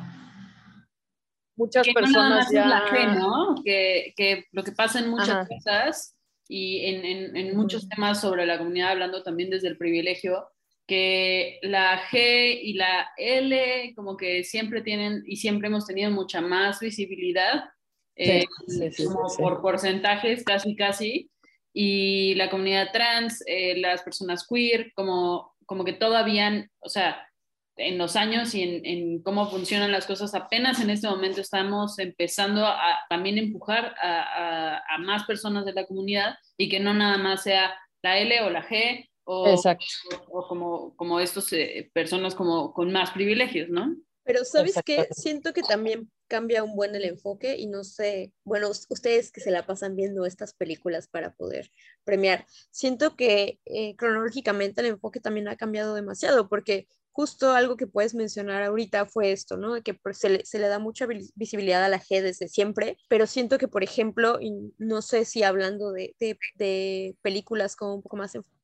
muchas 1.57 1.87
personas 1.89 2.49
ya... 2.51 2.67
la 2.67 3.15
¿no? 3.15 3.55
Que, 3.63 4.15
que, 4.17 4.47
lo 4.53 4.65
que 4.65 4.73
pasa 4.73 5.01
en 5.01 5.11
muchas 5.11 5.47
cosas 5.47 6.17
y 6.49 6.87
en, 6.87 7.05
en, 7.05 7.37
en 7.37 7.57
muchos 7.57 7.87
temas 7.87 8.23
sobre 8.23 8.47
la 8.47 8.57
comunidad, 8.57 8.93
hablando 8.93 9.23
también 9.23 9.51
desde 9.51 9.69
el 9.69 9.77
privilegio, 9.77 10.49
que 10.89 11.61
la 11.63 12.01
G 12.11 12.59
y 12.63 12.73
la 12.73 13.11
L 13.17 13.93
como 13.95 14.17
que 14.17 14.43
siempre 14.43 14.81
tienen 14.81 15.23
y 15.27 15.37
siempre 15.37 15.69
hemos 15.69 15.87
tenido 15.87 16.11
mucha 16.11 16.41
más 16.41 16.81
visibilidad 16.81 17.67
eh, 18.17 18.47
como 19.07 19.29
por 19.39 19.63
porcentajes 19.63 20.43
casi 20.43 20.75
casi, 20.75 21.31
y 21.73 22.35
la 22.35 22.51
comunidad 22.51 22.91
trans, 22.93 23.45
eh, 23.47 23.77
las 23.79 24.03
personas 24.03 24.45
queer, 24.49 24.93
como, 24.95 25.55
como 25.67 25.85
que 25.85 25.93
todavía, 25.93 26.69
o 26.81 26.89
sea, 26.89 27.25
en 27.77 27.97
los 27.97 28.17
años 28.17 28.57
y 28.57 28.83
en, 28.83 29.23
cómo 29.23 29.49
funcionan 29.49 29.93
las 29.93 30.05
cosas, 30.05 30.35
apenas 30.35 30.81
en 30.81 30.91
este 30.91 31.09
momento 31.09 31.41
estamos 31.41 32.01
empezando 32.01 32.67
a 32.67 32.99
también 33.09 33.39
empujar 33.39 33.95
a, 34.03 34.83
más 34.99 35.23
personas 35.25 35.65
de 35.65 35.75
la 35.75 35.87
comunidad 35.87 36.35
y 36.57 36.69
que 36.69 36.81
no 36.81 36.93
nada 36.93 37.19
más 37.19 37.45
sea 37.45 37.73
la 38.03 38.19
L 38.19 38.41
o 38.43 38.51
la 38.51 38.67
G 38.67 39.08
o, 39.31 39.55
o, 40.31 40.49
como, 40.49 40.97
como 40.97 41.21
estos 41.21 41.53
eh, 41.53 41.91
personas 41.93 42.35
como 42.35 42.73
con 42.73 42.91
más 42.91 43.11
privilegios, 43.11 43.69
¿no? 43.69 43.95
Pero 44.25 44.45
sabes 44.45 44.75
qué, 44.85 45.07
siento 45.11 45.53
que 45.53 45.63
también 45.63 46.11
cambia 46.29 46.65
un 46.65 46.75
buen 46.75 46.95
el 46.95 47.05
enfoque 47.05 47.57
y 47.57 47.67
no 47.67 47.85
sé, 47.85 48.33
bueno, 48.45 48.69
ustedes 48.71 49.31
que 49.31 49.41
se 49.41 49.51
la 49.51 49.67
pasan 49.67 49.97
viendo 49.97 50.25
estas 50.27 50.55
películas 50.55 51.09
para 51.09 51.35
poder 51.35 51.71
premiar, 52.05 52.47
siento 52.71 53.17
que 53.17 53.59
eh, 53.65 53.97
cronológicamente 53.97 54.81
el 54.81 54.89
enfoque 54.89 55.21
también 55.21 55.49
ha 55.49 55.57
cambiado 55.57 55.95
demasiado 55.95 56.49
porque 56.49 56.87
justo 57.13 57.53
algo 57.53 57.77
que 57.77 57.87
puedes 57.87 58.15
mencionar 58.15 58.63
ahorita 58.63 59.07
fue 59.07 59.33
esto, 59.33 59.57
¿no? 59.57 59.83
Que 59.83 59.99
se 60.13 60.29
le, 60.31 60.45
se 60.47 60.59
le 60.59 60.69
da 60.69 60.79
mucha 60.79 61.07
visibilidad 61.35 61.85
a 61.85 61.89
la 61.89 62.01
G 62.01 62.23
desde 62.23 62.49
siempre, 62.49 62.97
pero 63.09 63.27
siento 63.27 63.59
que, 63.59 63.69
por 63.69 63.83
ejemplo, 63.83 64.39
y 64.41 64.53
no 64.79 65.03
sé 65.03 65.25
si 65.25 65.43
hablando 65.43 65.93
de, 65.93 66.15
de, 66.21 66.39
de 66.55 67.17
películas 67.23 67.77
como 67.77 67.97
un 67.97 68.03
poco 68.03 68.17
más 68.17 68.35
enfocadas, 68.35 68.58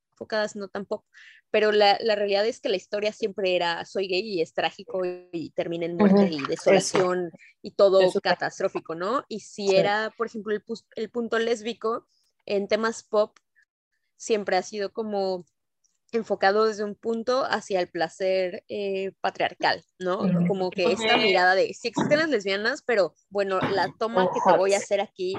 no 0.55 0.68
tampoco, 0.68 1.07
pero 1.50 1.72
la, 1.72 1.98
la, 2.00 2.14
realidad 2.14 2.46
es 2.46 2.61
que 2.61 2.68
la 2.68 2.77
historia 2.77 3.12
siempre 3.12 3.57
era 3.57 3.85
soy 3.85 4.09
gay 4.09 4.20
y 4.20 4.40
es 4.40 4.53
trágico 4.53 5.03
y 5.05 5.50
termina 5.50 5.87
en 5.87 5.96
muerte 5.96 6.29
y 6.31 6.40
desolación 6.46 7.31
y 7.62 7.72
todo 7.72 8.00
catastrófico, 8.22 8.94
¿no? 8.94 9.24
Y 9.29 9.40
si 9.40 9.74
era, 9.74 10.12
por 10.16 10.27
ejemplo, 10.27 10.55
el, 10.55 10.62
el 10.96 11.11
punto 11.11 11.38
lésbico 11.38 12.07
en 12.46 12.68
temas 12.68 13.03
pop, 13.03 13.37
siempre 14.16 14.57
ha 14.57 14.62
sido 14.62 14.92
como 14.92 15.44
enfocado 16.16 16.66
desde 16.66 16.85
un 16.85 16.94
punto 16.94 17.44
hacia 17.44 17.81
el 17.81 17.88
placer 17.88 18.64
eh, 18.68 19.12
patriarcal, 19.20 19.85
¿no? 19.98 20.20
Como 20.46 20.70
que 20.70 20.92
esta 20.92 21.16
mirada 21.16 21.55
de, 21.55 21.72
sí 21.74 21.88
existen 21.88 22.18
las 22.18 22.29
lesbianas, 22.29 22.83
pero 22.83 23.14
bueno, 23.31 23.61
la 23.61 23.92
toma 23.98 24.29
que 24.33 24.40
te 24.44 24.57
voy 24.57 24.74
a 24.74 24.79
hacer 24.79 25.00
aquí 25.00 25.35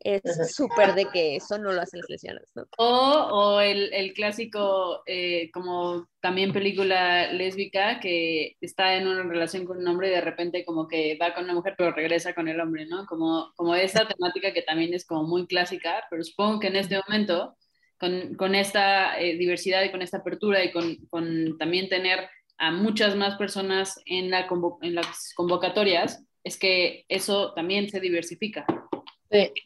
es 0.00 0.54
súper 0.54 0.94
de 0.94 1.06
que 1.06 1.36
eso 1.36 1.58
no 1.58 1.72
lo 1.72 1.82
hacen 1.82 2.00
las 2.00 2.08
lesbianas, 2.08 2.50
¿no? 2.54 2.66
O, 2.78 2.86
o 2.86 3.60
el, 3.60 3.92
el, 3.92 4.14
clásico, 4.14 5.02
eh, 5.06 5.50
como 5.52 6.08
también 6.20 6.52
película 6.52 7.30
lésbica, 7.32 8.00
que 8.00 8.56
está 8.60 8.94
en 8.94 9.06
una 9.06 9.22
relación 9.22 9.66
con 9.66 9.78
un 9.78 9.88
hombre 9.88 10.08
y 10.08 10.12
de 10.12 10.20
repente 10.22 10.64
como 10.64 10.88
que 10.88 11.18
va 11.20 11.34
con 11.34 11.44
una 11.44 11.54
mujer, 11.54 11.74
pero 11.76 11.92
regresa 11.92 12.34
con 12.34 12.48
el 12.48 12.60
hombre, 12.60 12.86
¿no? 12.86 13.04
Como, 13.06 13.52
como 13.56 13.74
esa 13.74 14.08
temática 14.08 14.52
que 14.52 14.62
también 14.62 14.94
es 14.94 15.04
como 15.04 15.24
muy 15.24 15.46
clásica, 15.46 16.04
pero 16.08 16.24
supongo 16.24 16.60
que 16.60 16.68
en 16.68 16.76
este 16.76 16.98
momento 17.06 17.56
con, 18.00 18.34
con 18.34 18.54
esta 18.54 19.20
eh, 19.20 19.36
diversidad 19.36 19.84
y 19.84 19.90
con 19.90 20.00
esta 20.00 20.18
apertura 20.18 20.64
y 20.64 20.72
con, 20.72 20.96
con, 21.10 21.58
también 21.58 21.88
tener 21.90 22.28
a 22.56 22.72
muchas 22.72 23.14
más 23.14 23.36
personas 23.36 24.00
en, 24.06 24.30
la 24.30 24.48
en 24.82 24.94
las 24.94 25.32
convocatorias, 25.34 26.24
es 26.42 26.58
que 26.58 27.04
eso 27.08 27.52
también 27.52 27.90
se 27.90 28.00
diversifica. 28.00 28.64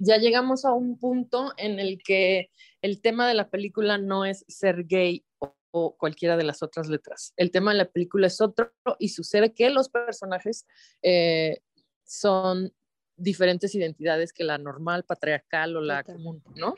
ya 0.01 0.19
llegamos 0.19 0.65
a 0.65 0.73
un 0.73 0.99
punto 0.99 1.53
en 1.57 1.79
el 1.79 2.03
que 2.03 2.51
el 2.83 3.01
tema 3.01 3.27
de 3.29 3.35
la 3.35 3.49
película 3.49 3.99
no 3.99 4.25
es 4.25 4.45
ser 4.49 4.85
gay 4.85 5.25
o, 5.39 5.57
o, 5.71 5.97
cualquiera 5.97 6.37
de 6.37 6.45
las 6.45 6.63
otras 6.63 6.89
letras. 6.89 7.33
El 7.37 7.51
tema 7.51 7.73
de 7.73 7.79
la 7.79 7.91
película 7.91 8.27
es 8.27 8.41
otro 8.41 8.73
y 8.99 9.09
sucede 9.09 9.55
que 9.55 9.71
los 9.71 9.89
personajes 9.89 10.67
eh, 11.03 11.61
son 12.05 12.73
diferentes 13.17 13.75
identidades 13.75 14.33
que 14.33 14.45
la 14.45 14.59
normal, 14.59 15.05
patriarcal 15.05 15.77
o 15.77 15.81
la 15.81 16.03
común, 16.03 16.43
¿no? 16.57 16.75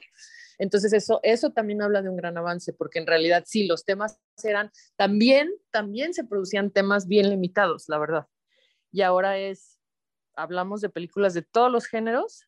Entonces 0.59 0.93
eso, 0.93 1.21
eso 1.23 1.51
también 1.51 1.83
habla 1.83 2.03
de 2.03 2.09
un 2.09 2.17
gran 2.17 2.37
avance, 2.39 2.73
porque 2.73 2.99
en 2.99 3.07
realidad 3.07 3.45
sí, 3.47 3.67
los 3.67 3.85
temas 3.85 4.19
eran, 4.43 4.71
también, 4.97 5.51
también 5.71 6.15
se 6.15 6.25
producían 6.25 6.71
temas 6.71 7.07
bien 7.07 7.29
limitados, 7.29 7.89
la 7.89 7.99
verdad. 7.99 8.27
Y 8.91 9.03
ahora 9.03 9.39
es, 9.39 9.79
hablamos 10.35 10.81
de 10.81 10.89
películas 10.89 11.35
de 11.35 11.43
todos 11.43 11.71
los 11.71 11.87
géneros 11.87 12.47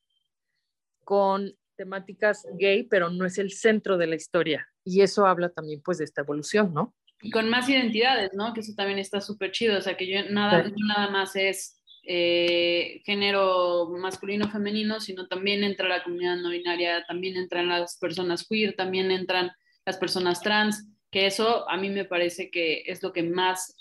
con 1.04 1.54
temáticas 1.76 2.46
gay, 2.58 2.84
pero 2.84 3.10
no 3.10 3.24
es 3.24 3.38
el 3.38 3.52
centro 3.52 3.98
de 3.98 4.06
la 4.06 4.16
historia. 4.16 4.68
Y 4.84 5.02
eso 5.02 5.26
habla 5.26 5.50
también 5.50 5.80
pues 5.82 5.98
de 5.98 6.04
esta 6.04 6.22
evolución, 6.22 6.72
¿no? 6.74 6.94
Y 7.20 7.30
con 7.30 7.48
más 7.48 7.68
identidades, 7.68 8.30
¿no? 8.32 8.52
Que 8.52 8.60
eso 8.60 8.72
también 8.76 8.98
está 8.98 9.20
súper 9.20 9.52
chido, 9.52 9.78
o 9.78 9.80
sea, 9.80 9.96
que 9.96 10.06
yo 10.06 10.30
nada, 10.30 10.70
nada 10.76 11.10
más 11.10 11.34
es 11.36 11.77
eh, 12.10 13.02
género 13.04 13.90
masculino 13.90 14.48
femenino, 14.50 14.98
sino 14.98 15.28
también 15.28 15.62
entra 15.62 15.86
la 15.86 16.02
comunidad 16.02 16.36
no 16.36 16.48
binaria, 16.48 17.04
también 17.06 17.36
entran 17.36 17.68
las 17.68 17.98
personas 17.98 18.46
queer, 18.48 18.74
también 18.74 19.10
entran 19.10 19.50
las 19.84 19.98
personas 19.98 20.40
trans, 20.40 20.88
que 21.10 21.26
eso 21.26 21.68
a 21.68 21.76
mí 21.76 21.90
me 21.90 22.06
parece 22.06 22.50
que 22.50 22.82
es 22.86 23.02
lo 23.02 23.12
que 23.12 23.22
más 23.24 23.76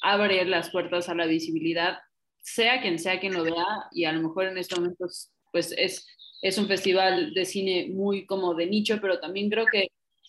abre 0.00 0.44
las 0.44 0.70
puertas 0.70 1.08
a 1.08 1.16
la 1.16 1.26
visibilidad, 1.26 1.98
sea 2.38 2.80
quien 2.80 3.00
sea 3.00 3.18
quien 3.18 3.34
lo 3.34 3.42
vea, 3.42 3.66
y 3.90 4.04
a 4.04 4.12
lo 4.12 4.22
mejor 4.22 4.44
en 4.44 4.58
estos 4.58 4.78
momentos 4.78 5.32
pues 5.50 5.74
es, 5.76 6.06
es 6.40 6.58
un 6.58 6.68
festival 6.68 7.34
de 7.34 7.44
cine 7.44 7.88
muy 7.90 8.26
como 8.26 8.54
de 8.54 8.66
nicho, 8.66 8.98
pero 9.00 9.18
también 9.18 9.50
creo 9.50 9.66
que, 9.66 9.88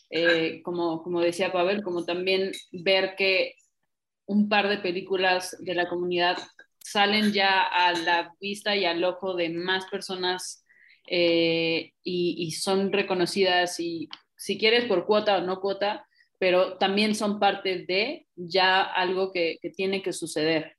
eh, 0.10 0.64
como, 0.64 1.04
como 1.04 1.22
decía 1.22 1.54
Pavel, 1.54 1.84
como 1.84 2.04
también 2.04 2.52
ver 2.72 3.14
que 3.16 3.54
un 4.26 4.50
par 4.50 4.70
de 4.70 4.80
películas 4.80 5.56
de 5.60 5.76
la 5.76 5.88
comunidad 5.88 6.38
salen 6.84 7.32
ya 7.32 7.64
a 7.64 7.94
la 7.94 8.36
vista 8.40 8.76
y 8.76 8.86
al 8.86 9.04
ojo 9.04 9.36
de 9.36 9.50
más 9.50 9.86
personas 9.86 10.66
eh, 11.08 11.94
y, 12.04 12.52
son 12.52 12.92
reconocidas 12.92 13.80
y 13.80 14.10
si 14.36 14.58
quieres 14.58 14.86
por 14.86 15.06
cuota 15.06 15.38
o 15.38 15.42
no 15.42 15.60
cuota, 15.60 16.06
pero 16.38 16.78
también 16.78 17.16
son 17.16 17.40
parte 17.40 17.86
de 17.88 18.28
ya 18.36 18.82
algo 18.84 19.32
que, 19.32 19.60
tiene 19.76 20.02
que 20.02 20.14
suceder. 20.14 20.78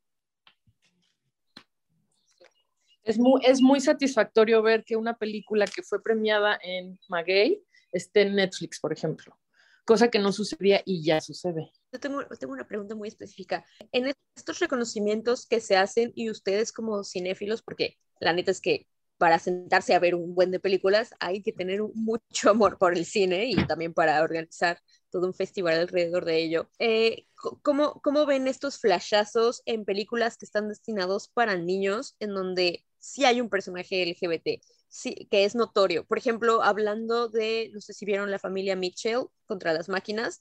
Es 3.02 3.18
muy, 3.18 3.40
es 3.44 3.60
muy 3.60 3.80
satisfactorio 3.80 4.62
ver 4.62 4.84
que 4.84 4.96
una 4.96 5.16
película 5.16 5.66
que 5.66 5.82
fue 5.82 6.02
premiada 6.02 6.58
en 6.62 6.98
Maguey 7.08 7.62
esté 7.92 8.22
en 8.22 8.34
Netflix, 8.34 8.80
por 8.80 8.92
ejemplo, 8.92 9.38
cosa 9.84 10.08
que 10.08 10.18
no 10.18 10.32
sucedía 10.32 10.82
y 10.84 11.04
ya 11.04 11.20
sucede. 11.20 11.70
Yo 11.92 12.00
tengo, 12.00 12.24
tengo 12.38 12.52
una 12.52 12.66
pregunta 12.66 12.94
muy 12.94 13.08
específica. 13.08 13.64
En 13.92 14.12
estos 14.36 14.58
reconocimientos 14.58 15.46
que 15.46 15.60
se 15.60 15.76
hacen 15.76 16.12
y 16.14 16.30
ustedes 16.30 16.72
como 16.72 17.04
cinéfilos, 17.04 17.62
porque 17.62 17.98
la 18.20 18.32
neta 18.32 18.50
es 18.50 18.60
que 18.60 18.86
para 19.18 19.38
sentarse 19.38 19.94
a 19.94 19.98
ver 19.98 20.14
un 20.14 20.34
buen 20.34 20.50
de 20.50 20.58
películas 20.60 21.14
hay 21.20 21.42
que 21.42 21.52
tener 21.52 21.80
mucho 21.94 22.50
amor 22.50 22.78
por 22.78 22.96
el 22.96 23.04
cine 23.04 23.46
y 23.46 23.54
también 23.66 23.94
para 23.94 24.22
organizar 24.22 24.80
todo 25.10 25.26
un 25.26 25.34
festival 25.34 25.78
alrededor 25.78 26.24
de 26.24 26.42
ello. 26.42 26.70
Eh, 26.78 27.26
¿cómo, 27.62 28.00
¿Cómo 28.02 28.26
ven 28.26 28.48
estos 28.48 28.78
flashazos 28.78 29.62
en 29.66 29.84
películas 29.84 30.36
que 30.36 30.46
están 30.46 30.68
destinados 30.68 31.28
para 31.28 31.56
niños 31.56 32.16
en 32.18 32.34
donde 32.34 32.84
sí 32.98 33.24
hay 33.24 33.40
un 33.40 33.48
personaje 33.48 34.02
LGBT? 34.02 34.60
Sí, 34.94 35.26
que 35.28 35.44
es 35.44 35.56
notorio. 35.56 36.04
Por 36.06 36.18
ejemplo, 36.18 36.62
hablando 36.62 37.28
de, 37.28 37.68
no 37.74 37.80
sé 37.80 37.92
si 37.92 38.04
vieron 38.04 38.30
la 38.30 38.38
familia 38.38 38.76
Mitchell 38.76 39.24
contra 39.44 39.72
las 39.72 39.88
máquinas, 39.88 40.40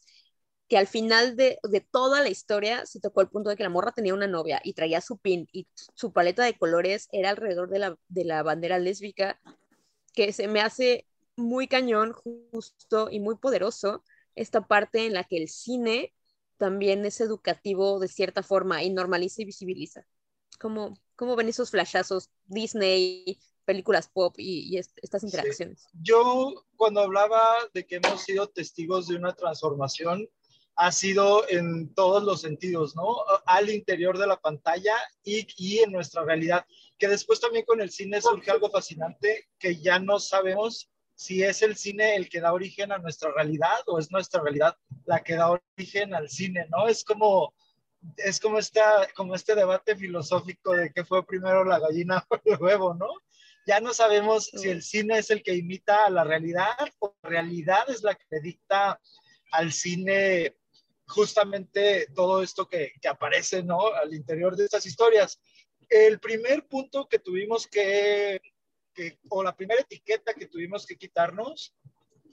que 0.67 0.77
al 0.77 0.85
final 0.85 1.35
de, 1.35 1.57
de, 1.63 1.81
toda 1.81 2.21
la 2.21 2.29
historia 2.29 2.85
se 2.85 2.99
tocó 2.99 3.21
el 3.21 3.29
punto 3.29 3.49
de 3.49 3.55
que 3.55 3.63
la 3.63 3.69
morra 3.69 3.93
tenía 3.93 4.13
una 4.13 4.27
novia 4.27 4.61
y 4.63 4.73
traía 4.73 5.01
su 5.01 5.17
pin 5.17 5.47
y 5.51 5.67
su 5.95 6.13
paleta 6.13 6.43
de 6.43 6.55
colores 6.55 7.09
era 7.11 7.31
alrededor 7.31 7.67
de 7.71 7.79
la, 7.79 7.97
de 8.09 8.25
la 8.25 8.43
bandera 8.43 8.77
lésbica, 8.77 9.41
que 10.13 10.31
se 10.33 10.47
me 10.47 10.61
hace 10.61 11.07
muy 11.35 11.67
cañón, 11.67 12.13
justo 12.13 13.09
y 13.09 13.19
muy 13.19 13.37
poderoso 13.37 14.03
esta 14.35 14.67
parte 14.67 15.07
en 15.07 15.13
la 15.13 15.23
que 15.23 15.37
el 15.37 15.49
cine 15.49 16.13
también 16.57 17.03
es 17.05 17.21
educativo 17.21 17.99
de 17.99 18.07
cierta 18.07 18.43
forma 18.43 18.83
y 18.83 18.91
normaliza 18.91 19.41
y 19.41 19.45
visibiliza. 19.45 20.05
¿Cómo, 20.59 20.93
cómo 21.15 21.35
ven 21.35 21.49
esos 21.49 21.71
flashazos 21.71 22.29
Disney, 22.45 23.39
películas 23.65 24.10
pop 24.10 24.36
y, 24.38 24.76
y 24.76 24.78
estas 24.78 25.23
interacciones? 25.23 25.88
Yo 26.02 26.65
cuando 26.76 27.02
hablaba 27.02 27.56
de 27.73 27.86
que 27.86 27.95
hemos 27.97 28.21
sido 28.21 28.47
testigos 28.47 29.08
de 29.08 29.15
una 29.15 29.34
transformación, 29.34 30.30
ha 30.76 30.91
sido 30.91 31.47
en 31.49 31.93
todos 31.93 32.23
los 32.23 32.41
sentidos, 32.41 32.95
¿no? 32.95 33.17
Al 33.45 33.69
interior 33.69 34.17
de 34.17 34.28
la 34.28 34.39
pantalla 34.39 34.95
y, 35.23 35.47
y, 35.58 35.80
en 35.80 35.91
nuestra 35.91 36.23
realidad. 36.23 36.65
Que 36.97 37.08
después 37.08 37.39
también 37.39 37.65
con 37.65 37.82
el 37.82 37.91
cine 37.91 38.21
surge 38.21 38.49
algo 38.49 38.69
fascinante 38.69 39.49
que 39.60 39.78
ya 39.78 39.99
no 39.99 40.19
sabemos 40.19 40.89
si 41.15 41.43
es 41.43 41.62
el 41.62 41.76
cine 41.76 42.15
el 42.15 42.28
que 42.28 42.41
da 42.41 42.54
origen 42.54 42.91
a 42.91 42.97
nuestra 42.97 43.32
realidad 43.32 43.82
o 43.88 43.99
es 43.99 44.12
nuestra 44.12 44.41
realidad 44.41 44.76
la 45.06 45.23
que 45.23 45.36
da 45.36 45.52
origen 45.78 46.13
al 46.15 46.30
cine, 46.30 46.65
¿no? 46.69 46.88
Es 46.88 47.04
como, 47.04 47.54
es 48.17 48.39
como, 48.39 48.58
esta, 48.58 49.08
como 49.15 49.36
este 49.36 49.56
debate 49.56 49.95
filosófico 49.95 50.73
de 50.73 50.91
qué 50.91 51.06
fue 51.06 51.26
primero 51.26 51.63
la 51.63 51.80
gallina 51.80 52.26
o 52.30 52.39
el 52.43 52.62
huevo, 52.62 52.93
¿no? 52.95 53.08
Ya 53.65 53.80
no 53.80 53.93
sabemos 53.93 54.52
si 54.54 54.69
el 54.69 54.84
cine 54.84 55.19
es 55.19 55.30
el 55.30 55.41
que 55.41 55.56
imita 55.56 56.06
a 56.06 56.10
la 56.10 56.23
realidad 56.23 56.76
o 56.99 57.15
la 57.23 57.30
realidad 57.30 57.89
es 57.89 58.04
la 58.04 58.15
que 58.15 58.39
dicta 58.41 58.99
al 59.52 59.71
cine 59.71 60.58
justamente 61.06 62.08
todo 62.15 62.41
esto 62.41 62.67
que, 62.67 62.93
que 63.02 63.08
aparece 63.08 63.63
¿no? 63.63 63.88
al 63.88 64.13
interior 64.13 64.56
de 64.56 64.65
estas 64.65 64.86
historias. 64.86 65.39
El 65.89 66.19
primer 66.19 66.67
punto 66.67 67.08
que 67.08 67.19
tuvimos 67.19 67.67
que 67.67 68.41
que, 68.93 69.19
o 69.30 69.43
la 69.43 69.56
primera 69.56 69.82
etiqueta 69.82 70.34
que 70.34 70.47
tuvimos 70.47 70.86
que 70.86 70.97
quitarnos 70.97 71.76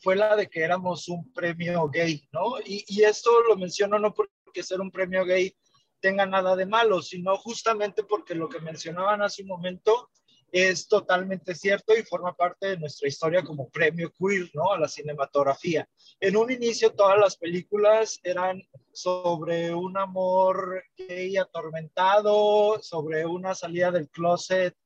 fue 0.01 0.16
la 0.16 0.37
de 0.37 0.49
que 0.49 0.61
éramos 0.61 1.09
un 1.09 1.33
premio 1.33 1.88
gay, 1.88 2.29
¿no? 2.33 2.61
Y, 2.61 2.85
y 2.88 3.03
esto 3.03 3.43
lo 3.43 3.57
menciono 3.57 3.99
no 3.99 4.14
porque 4.14 4.62
ser 4.62 4.81
un 4.81 4.90
premio 4.90 5.25
gay 5.25 5.55
tenga 6.01 6.25
nada 6.25 6.57
de 6.57 6.66
malo, 6.66 7.03
sino 7.03 7.37
justamente 7.37 8.05
porque 8.05 8.35
lo 8.35 8.49
que 8.49 8.61
mencionaban 8.61 9.23
hace 9.23 9.43
un 9.43 9.49
momento 9.49 10.11
es 10.53 10.89
totalmente 10.89 11.55
cierto 11.55 11.97
y 11.97 12.03
forma 12.03 12.35
parte 12.35 12.69
de 12.69 12.79
nuestra 12.79 13.09
historia 13.09 13.43
como 13.43 13.69
premio 13.69 14.13
queer, 14.13 14.51
¿no? 14.55 14.73
A 14.73 14.79
la 14.79 14.89
cinematografía. 14.89 15.89
En 16.19 16.37
un 16.37 16.51
inicio 16.51 16.93
todas 16.93 17.19
las 17.19 17.37
películas 17.37 18.19
eran 18.23 18.63
sobre 18.93 19.73
un 19.75 19.97
amor 19.97 20.83
gay 20.97 21.37
atormentado, 21.37 22.81
sobre 22.83 23.25
una 23.25 23.55
salida 23.55 23.91
del 23.91 24.09
closet 24.09 24.77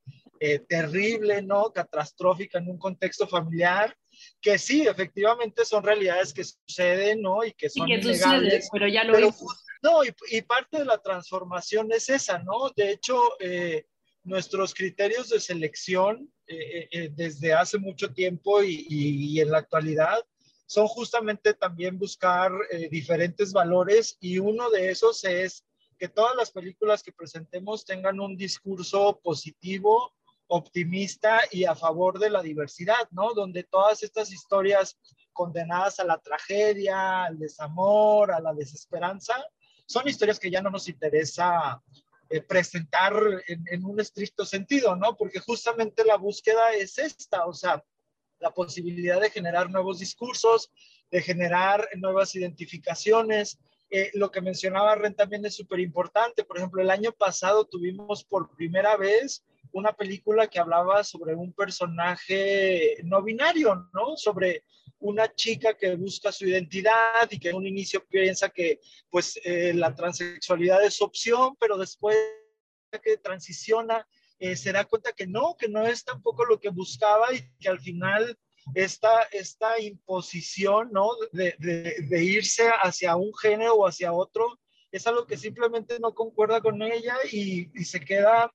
eh, 0.41 0.59
terrible, 0.59 1.43
¿no? 1.43 1.73
Catastrófica 1.73 2.59
en 2.59 2.69
un 2.69 2.79
contexto 2.79 3.27
familiar, 3.27 3.97
que 4.41 4.59
sí, 4.59 4.87
efectivamente 4.87 5.65
son 5.65 5.83
realidades 5.83 6.35
que 6.35 6.45
suceden, 6.45 7.23
¿no? 7.23 7.45
Y 7.45 7.53
que 7.53 7.71
son 7.71 7.89
y 7.89 8.01
que 8.01 8.61
pero 8.73 8.89
ya 8.89 9.05
lo 9.05 9.13
pero, 9.13 9.35
No, 9.83 10.01
y, 10.05 10.43
parte 10.43 10.79
de 10.79 10.85
la 10.85 10.99
transformación 10.99 11.93
es 11.93 12.09
esa, 12.11 12.39
¿no? 12.41 12.71
De 12.77 12.91
hecho, 12.91 13.19
eh, 13.41 13.87
nuestros 14.25 14.75
criterios 14.75 15.29
de 15.29 15.39
selección 15.39 16.33
eh, 16.47 16.89
eh, 16.91 17.11
desde 17.15 17.53
hace 17.53 17.79
mucho 17.79 18.13
tiempo 18.13 18.63
y, 18.63 19.39
en 19.41 19.51
la 19.51 19.59
actualidad 19.59 20.25
son 20.67 20.89
justamente 20.89 21.53
también 21.53 21.99
buscar 21.99 22.51
eh, 22.71 22.89
diferentes 22.89 23.53
valores 23.53 24.17
y 24.21 24.39
uno 24.39 24.71
de 24.71 24.91
esos 24.91 25.23
es 25.25 25.65
que 25.99 26.09
todas 26.09 26.35
las 26.37 26.51
películas 26.51 27.03
que 27.03 27.13
presentemos 27.13 27.85
tengan 27.85 28.19
un 28.19 28.37
discurso 28.37 29.21
positivo, 29.23 30.15
optimista 30.47 31.41
y 31.51 31.65
a 31.65 31.75
favor 31.75 32.19
de 32.19 32.31
la 32.31 32.43
diversidad, 32.43 33.09
¿no? 33.11 33.35
Donde 33.35 33.63
todas 33.65 34.03
estas 34.03 34.33
historias 34.33 34.99
condenadas 35.33 36.01
a 36.01 36.05
la 36.05 36.19
tragedia, 36.19 37.25
al 37.25 37.39
desamor, 37.39 38.33
a 38.33 38.41
la 38.41 38.53
desesperanza, 38.55 39.35
son 39.87 40.09
historias 40.09 40.41
que 40.41 40.51
ya 40.51 40.63
no 40.63 40.71
nos 40.71 40.89
interesa 40.89 41.83
eh, 42.35 42.41
presentar 42.41 43.15
en, 43.47 43.85
un 43.85 44.01
estricto 44.01 44.45
sentido, 44.45 44.97
¿no? 44.97 45.17
Porque 45.17 45.39
justamente 45.39 46.05
la 46.05 46.17
búsqueda 46.17 46.73
es 46.73 46.99
esta, 46.99 47.47
o 47.47 47.53
sea, 47.53 47.85
la 48.41 48.51
posibilidad 48.53 49.21
de 49.21 49.31
generar 49.31 49.71
nuevos 49.71 50.01
discursos, 50.01 50.73
de 51.13 51.23
generar 51.23 51.89
nuevas 51.95 52.35
identificaciones. 52.35 53.61
Eh, 53.89 54.11
lo 54.15 54.33
que 54.33 54.41
mencionaba 54.41 54.97
Ren 54.97 55.15
también 55.15 55.47
es 55.47 55.55
súper 55.55 55.79
importante. 55.79 56.43
Por 56.43 56.57
ejemplo, 56.57 56.83
el 56.83 56.91
año 56.91 57.13
pasado 57.13 57.67
tuvimos 57.67 58.25
por 58.25 58.51
primera 58.57 58.97
vez 58.97 59.45
una 59.75 59.93
película 59.93 60.47
que 60.47 60.61
hablaba 60.61 61.03
sobre 61.03 61.35
un 61.35 61.53
personaje 61.53 62.97
no 63.03 63.23
binario, 63.23 63.89
¿no? 63.93 64.17
Sobre 64.17 64.65
una 65.01 65.35
chica 65.35 65.77
que 65.77 65.97
busca 65.97 66.31
su 66.31 66.47
identidad 66.47 67.29
y 67.29 67.41
que 67.41 67.51
en 67.51 67.57
un 67.57 67.67
inicio 67.67 68.05
piensa 68.07 68.49
que 68.51 68.81
pues 69.11 69.39
eh, 69.45 69.75
la 69.75 69.93
transexualidad 69.93 70.85
es 70.85 71.03
opción, 71.03 71.57
pero 71.59 71.77
después 71.77 72.17
que 73.03 73.17
transiciona 73.17 74.07
eh, 74.39 74.55
se 74.55 74.71
da 74.71 74.85
cuenta 74.85 75.13
que 75.13 75.27
no, 75.27 75.57
que 75.59 75.69
no 75.69 75.85
es 75.85 76.05
tampoco 76.05 76.45
lo 76.45 76.61
que 76.61 76.69
buscaba 76.69 77.35
y 77.35 77.43
que 77.59 77.69
al 77.69 77.81
final 77.81 78.39
esta, 78.77 79.23
esta 79.33 79.81
imposición, 79.81 80.93
¿no? 80.93 81.11
De, 81.33 82.25
irse 82.25 82.69
hacia 82.81 83.17
un 83.17 83.35
género 83.35 83.75
o 83.75 83.87
hacia 83.89 84.13
otro 84.13 84.61
es 84.93 85.05
algo 85.09 85.27
que 85.27 85.37
simplemente 85.37 85.99
no 85.99 86.15
concuerda 86.15 86.61
con 86.61 86.81
ella 86.81 87.17
y 87.33 87.67
se 87.85 87.99
queda 87.99 88.53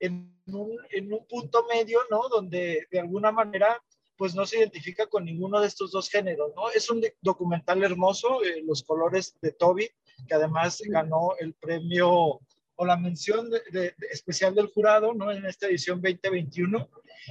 en 0.00 0.34
un, 0.46 0.76
en 0.90 1.12
un 1.12 1.26
punto 1.26 1.66
medio, 1.66 2.00
¿no? 2.10 2.28
Donde 2.28 2.86
de 2.90 3.00
alguna 3.00 3.32
manera 3.32 3.80
pues 4.18 4.34
no 4.34 4.44
se 4.44 4.58
identifica 4.58 5.06
con 5.06 5.24
ninguno 5.24 5.60
de 5.60 5.68
estos 5.68 5.92
dos 5.92 6.10
géneros, 6.10 6.52
¿no? 6.56 6.70
Es 6.70 6.90
un 6.90 7.00
documental 7.22 7.84
hermoso, 7.84 8.42
eh, 8.44 8.62
Los 8.66 8.82
colores 8.82 9.36
de 9.40 9.52
Toby, 9.52 9.88
que 10.26 10.34
además 10.34 10.82
ganó 10.84 11.36
el 11.38 11.54
premio 11.54 12.40
o 12.80 12.84
la 12.84 12.96
mención 12.96 13.48
de, 13.48 13.94
especial 14.10 14.54
del 14.56 14.66
jurado, 14.68 15.14
¿no? 15.14 15.30
En 15.30 15.46
esta 15.46 15.68
edición 15.68 16.02
2021. 16.02 16.88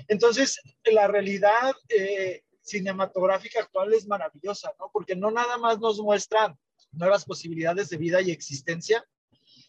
Entonces, 0.08 0.62
la 0.86 1.08
realidad 1.08 1.76
eh, 1.90 2.44
cinematográfica 2.62 3.62
actual 3.62 3.94
es 3.94 4.08
maravillosa, 4.08 4.74
¿no? 4.80 4.90
Porque 4.92 5.16
no 5.16 5.30
nada 5.30 5.58
más 5.58 5.80
nos 5.80 6.00
muestra 6.00 6.58
nuevas 6.94 7.26
posibilidades 7.26 7.90
de 7.90 7.98
vida 7.98 8.22
y 8.22 8.32
existencia, 8.32 9.04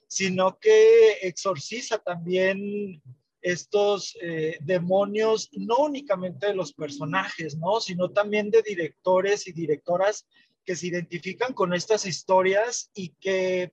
sino 0.08 0.58
que 0.58 1.12
exorciza 1.22 1.98
también 1.98 3.02
estos 3.40 4.16
eh, 4.20 4.58
demonios, 4.60 5.48
no 5.52 5.76
únicamente 5.84 6.48
de 6.48 6.54
los 6.54 6.72
personajes, 6.72 7.56
¿no? 7.56 7.80
Sino 7.80 8.10
también 8.10 8.50
de 8.50 8.62
directores 8.62 9.46
y 9.46 9.52
directoras 9.52 10.26
que 10.64 10.74
se 10.74 10.88
identifican 10.88 11.52
con 11.52 11.72
estas 11.72 12.04
historias 12.04 12.90
y 12.94 13.10
que 13.20 13.72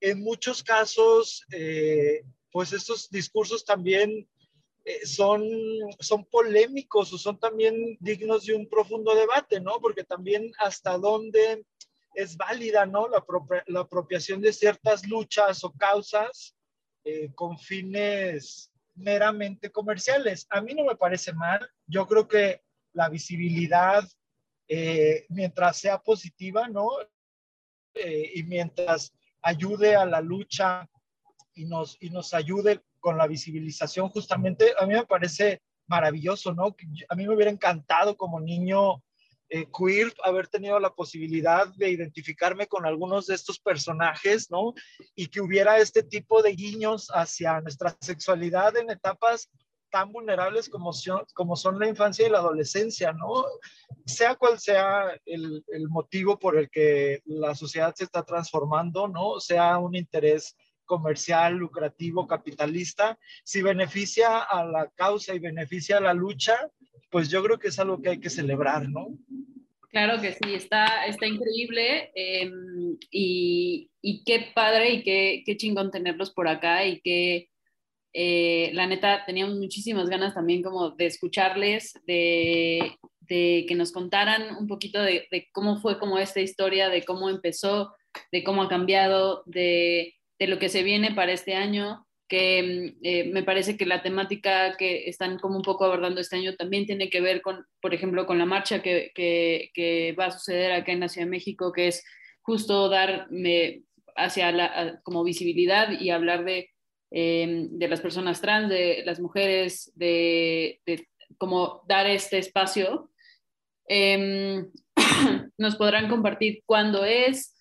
en 0.00 0.20
muchos 0.20 0.62
casos, 0.62 1.44
eh, 1.52 2.24
pues 2.52 2.72
estos 2.72 3.08
discursos 3.10 3.64
también 3.64 4.28
eh, 4.84 5.06
son, 5.06 5.42
son 5.98 6.24
polémicos 6.26 7.12
o 7.12 7.18
son 7.18 7.38
también 7.38 7.96
dignos 8.00 8.44
de 8.44 8.54
un 8.54 8.68
profundo 8.68 9.14
debate, 9.14 9.60
¿no? 9.60 9.80
Porque 9.80 10.04
también 10.04 10.52
hasta 10.58 10.98
dónde 10.98 11.64
es 12.16 12.36
válida, 12.36 12.86
¿no? 12.86 13.08
La, 13.08 13.24
la 13.66 13.80
apropiación 13.80 14.40
de 14.40 14.52
ciertas 14.52 15.06
luchas 15.06 15.62
o 15.62 15.72
causas 15.72 16.56
con 17.36 17.56
fines 17.56 18.72
meramente 18.96 19.70
comerciales. 19.70 20.46
A 20.50 20.60
mí 20.60 20.74
no 20.74 20.84
me 20.84 20.96
parece 20.96 21.32
mal. 21.32 21.70
Yo 21.86 22.06
creo 22.06 22.26
que 22.26 22.62
la 22.92 23.08
visibilidad, 23.08 24.02
eh, 24.68 25.26
mientras 25.28 25.78
sea 25.78 25.98
positiva, 25.98 26.66
¿no? 26.68 26.88
Eh, 27.94 28.32
y 28.34 28.42
mientras 28.42 29.12
ayude 29.42 29.94
a 29.94 30.06
la 30.06 30.20
lucha 30.20 30.88
y 31.54 31.66
nos, 31.66 31.96
y 32.00 32.10
nos 32.10 32.34
ayude 32.34 32.80
con 32.98 33.16
la 33.16 33.26
visibilización, 33.26 34.08
justamente, 34.08 34.72
a 34.78 34.86
mí 34.86 34.94
me 34.94 35.06
parece 35.06 35.62
maravilloso, 35.86 36.52
¿no? 36.52 36.74
A 37.08 37.14
mí 37.14 37.26
me 37.26 37.34
hubiera 37.34 37.50
encantado 37.50 38.16
como 38.16 38.40
niño 38.40 39.02
eh, 39.48 39.66
queer, 39.76 40.12
haber 40.24 40.48
tenido 40.48 40.80
la 40.80 40.94
posibilidad 40.94 41.68
de 41.76 41.90
identificarme 41.90 42.66
con 42.66 42.84
algunos 42.84 43.26
de 43.26 43.34
estos 43.34 43.60
personajes, 43.60 44.50
¿no? 44.50 44.74
Y 45.14 45.28
que 45.28 45.40
hubiera 45.40 45.78
este 45.78 46.02
tipo 46.02 46.42
de 46.42 46.52
guiños 46.52 47.08
hacia 47.14 47.60
nuestra 47.60 47.96
sexualidad 48.00 48.76
en 48.76 48.90
etapas 48.90 49.48
tan 49.90 50.12
vulnerables 50.12 50.68
como 50.68 50.90
como 51.32 51.56
son 51.56 51.78
la 51.78 51.88
infancia 51.88 52.26
y 52.26 52.30
la 52.30 52.38
adolescencia, 52.38 53.12
¿no? 53.12 53.44
Sea 54.04 54.34
cual 54.34 54.58
sea 54.58 55.18
el, 55.24 55.64
el 55.68 55.88
motivo 55.88 56.38
por 56.38 56.58
el 56.58 56.68
que 56.68 57.22
la 57.24 57.54
sociedad 57.54 57.94
se 57.94 58.04
está 58.04 58.24
transformando, 58.24 59.06
¿no? 59.06 59.38
Sea 59.38 59.78
un 59.78 59.94
interés 59.94 60.56
comercial, 60.86 61.54
lucrativo, 61.54 62.26
capitalista, 62.26 63.18
si 63.44 63.60
beneficia 63.60 64.38
a 64.38 64.64
la 64.64 64.90
causa 64.94 65.34
y 65.34 65.38
beneficia 65.38 65.98
a 65.98 66.00
la 66.00 66.14
lucha, 66.14 66.56
pues 67.10 67.28
yo 67.28 67.42
creo 67.42 67.58
que 67.58 67.68
es 67.68 67.78
algo 67.78 68.00
que 68.00 68.10
hay 68.10 68.20
que 68.20 68.30
celebrar, 68.30 68.88
¿no? 68.88 69.08
Claro 69.90 70.20
que 70.20 70.32
sí, 70.32 70.54
está, 70.54 71.06
está 71.06 71.26
increíble 71.26 72.10
em, 72.14 72.96
y, 73.10 73.90
y, 74.02 74.24
qué 74.24 74.50
padre 74.54 74.90
y 74.90 75.02
qué, 75.02 75.42
qué, 75.46 75.56
chingón 75.56 75.90
tenerlos 75.90 76.32
por 76.32 76.48
acá 76.48 76.84
y 76.84 77.00
que 77.00 77.48
eh, 78.12 78.70
la 78.74 78.86
neta 78.86 79.24
teníamos 79.26 79.56
muchísimas 79.56 80.08
ganas 80.08 80.34
también 80.34 80.62
como 80.62 80.90
de 80.90 81.06
escucharles, 81.06 81.94
de, 82.06 82.96
de 83.20 83.64
que 83.68 83.74
nos 83.74 83.92
contaran 83.92 84.56
un 84.56 84.66
poquito 84.66 85.02
de, 85.02 85.28
cómo 85.52 85.80
fue 85.80 85.98
como 85.98 86.18
esta 86.18 86.40
historia, 86.40 86.88
de 86.88 87.04
cómo 87.04 87.28
empezó, 87.28 87.94
de 88.32 88.44
cómo 88.44 88.62
ha 88.62 88.68
cambiado, 88.68 89.42
de, 89.46 90.14
de 90.38 90.46
lo 90.46 90.58
que 90.58 90.68
se 90.68 90.82
viene 90.82 91.14
para 91.14 91.32
este 91.32 91.54
año 91.54 92.06
que 92.28 92.94
mm, 92.94 93.04
eh, 93.04 93.24
me 93.32 93.42
parece 93.42 93.76
que 93.76 93.86
la 93.86 94.02
temática 94.02 94.76
que 94.76 95.08
están 95.08 95.38
como 95.38 95.56
un 95.56 95.62
poco 95.62 95.84
abordando 95.84 96.20
este 96.20 96.36
año 96.36 96.56
también 96.56 96.86
tiene 96.86 97.10
que 97.10 97.20
ver 97.20 97.42
con, 97.42 97.64
por 97.80 97.94
ejemplo, 97.94 98.26
con 98.26 98.38
la 98.38 98.46
marcha 98.46 98.82
que, 98.82 99.12
que, 99.14 100.14
va 100.18 100.26
a 100.26 100.30
suceder 100.30 100.72
acá 100.72 100.92
en 100.92 101.00
la 101.00 101.08
Ciudad 101.08 101.26
de 101.26 101.30
México, 101.30 101.72
que 101.72 101.88
es 101.88 102.04
justo 102.42 102.88
dar 102.88 103.28
hacia 104.16 104.52
la 104.52 105.00
como 105.02 105.24
visibilidad 105.24 106.00
y 106.00 106.10
hablar 106.10 106.44
de, 106.44 106.70
em, 107.10 107.68
de 107.78 107.88
las 107.88 108.00
personas 108.00 108.40
trans, 108.40 108.68
de 108.68 109.02
las 109.04 109.20
mujeres, 109.20 109.92
de, 109.94 110.80
de 110.86 111.08
como 111.38 111.82
dar 111.88 112.06
este 112.06 112.38
espacio. 112.38 113.10
Em, 113.88 114.70
nos 115.58 115.76
podrán 115.76 116.08
compartir 116.08 116.62
cuándo 116.66 117.04
es, 117.04 117.55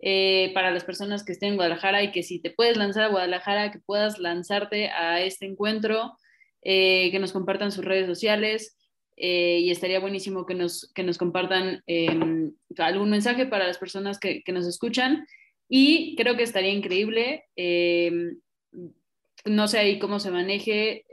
eh, 0.00 0.50
para 0.54 0.70
las 0.70 0.84
personas 0.84 1.24
que 1.24 1.32
estén 1.32 1.50
en 1.50 1.56
Guadalajara 1.56 2.02
y 2.02 2.12
que 2.12 2.22
si 2.22 2.40
te 2.40 2.50
puedes 2.50 2.76
lanzar 2.76 3.04
a 3.04 3.08
Guadalajara, 3.08 3.70
que 3.70 3.78
puedas 3.80 4.18
lanzarte 4.18 4.88
a 4.90 5.20
este 5.20 5.46
encuentro, 5.46 6.16
eh, 6.62 7.10
que 7.10 7.18
nos 7.18 7.32
compartan 7.32 7.72
sus 7.72 7.84
redes 7.84 8.06
sociales 8.06 8.76
eh, 9.16 9.58
y 9.60 9.70
estaría 9.70 10.00
buenísimo 10.00 10.46
que 10.46 10.54
nos, 10.54 10.90
que 10.94 11.02
nos 11.02 11.18
compartan 11.18 11.82
em, 11.86 12.52
algún 12.78 13.10
mensaje 13.10 13.46
para 13.46 13.66
las 13.66 13.78
personas 13.78 14.18
que, 14.18 14.42
que, 14.42 14.52
nos 14.52 14.66
escuchan. 14.66 15.26
Y 15.68 16.16
creo 16.16 16.36
que 16.36 16.42
estaría 16.42 16.72
increíble, 16.72 17.44
em, 17.56 18.40
no 19.44 19.68
sé 19.68 19.78
ahí 19.78 19.98
cómo 19.98 20.18
se 20.20 20.30
maneje, 20.30 21.04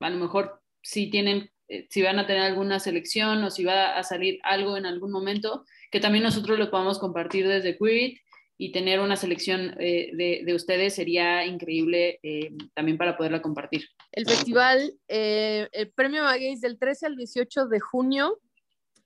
a 0.00 0.10
lo 0.10 0.18
mejor 0.18 0.60
si 0.84 1.08
tienen, 1.10 1.50
eh, 1.68 1.86
si 1.90 2.02
van 2.02 2.18
a 2.18 2.26
tener 2.26 2.42
alguna 2.42 2.78
selección 2.78 3.42
o 3.42 3.50
si 3.50 3.64
va 3.64 3.96
a 3.96 4.02
salir 4.04 4.38
algo 4.42 4.76
en 4.76 4.86
algún 4.86 5.10
momento, 5.10 5.64
que 5.90 6.00
también 6.00 6.24
nosotros 6.24 6.58
lo 6.58 6.70
podamos 6.70 6.98
compartir 6.98 7.46
desde 7.46 7.76
Queer 7.78 8.14
y 8.56 8.72
tener 8.72 9.00
una 9.00 9.16
selección 9.16 9.74
eh, 9.80 10.10
de, 10.14 10.42
de, 10.44 10.54
ustedes 10.54 10.94
sería 10.94 11.44
increíble 11.44 12.20
eh, 12.22 12.52
también 12.74 12.96
para 12.96 13.16
poderla 13.16 13.42
compartir. 13.42 13.88
El 14.12 14.26
festival, 14.26 14.94
eh, 15.08 15.68
el 15.72 15.90
premio 15.90 16.22
Maguey's 16.22 16.60
del 16.60 16.78
13 16.78 17.06
al 17.06 17.16
18 17.16 17.66
de 17.66 17.80
junio 17.80 18.40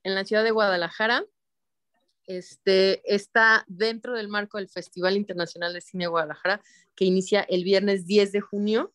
en 0.03 0.15
la 0.15 0.25
ciudad 0.25 0.45
de 0.45 0.51
Guadalajara. 0.51 1.25
Este, 2.27 3.01
está 3.13 3.65
dentro 3.69 4.15
del 4.15 4.29
marco 4.29 4.59
del 4.59 4.69
Festival 4.69 5.17
Internacional 5.17 5.73
de 5.73 5.81
Cine 5.81 6.05
de 6.05 6.09
Guadalajara, 6.09 6.61
que 6.95 7.07
inicia 7.07 7.41
el 7.41 7.65
viernes 7.65 8.07
10 8.07 8.33
de 8.33 8.41
junio. 8.41 8.93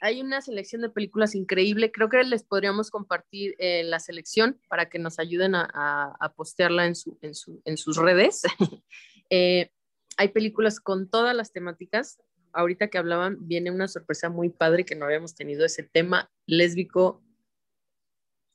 Hay 0.00 0.20
una 0.20 0.40
selección 0.40 0.82
de 0.82 0.90
películas 0.90 1.34
increíble. 1.34 1.90
Creo 1.90 2.08
que 2.08 2.22
les 2.22 2.44
podríamos 2.44 2.90
compartir 2.90 3.54
eh, 3.58 3.82
la 3.84 4.00
selección 4.00 4.60
para 4.68 4.88
que 4.88 4.98
nos 4.98 5.18
ayuden 5.18 5.54
a, 5.54 6.16
a, 6.20 6.32
postearla 6.34 6.86
en, 6.86 6.94
sus 6.94 7.96
redes. 7.96 8.42
eh, 9.30 9.70
hay 10.16 10.28
películas 10.28 10.80
con 10.80 11.08
todas 11.08 11.34
las 11.34 11.52
temáticas. 11.52 12.20
Ahorita 12.52 12.88
que 12.88 12.98
hablaban, 12.98 13.36
viene 13.46 13.70
una 13.70 13.88
sorpresa 13.88 14.28
muy 14.28 14.50
padre 14.50 14.84
que 14.84 14.94
no 14.94 15.04
habíamos 15.04 15.34
tenido 15.34 15.64
ese 15.64 15.82
tema 15.82 16.30
lésbico 16.46 17.22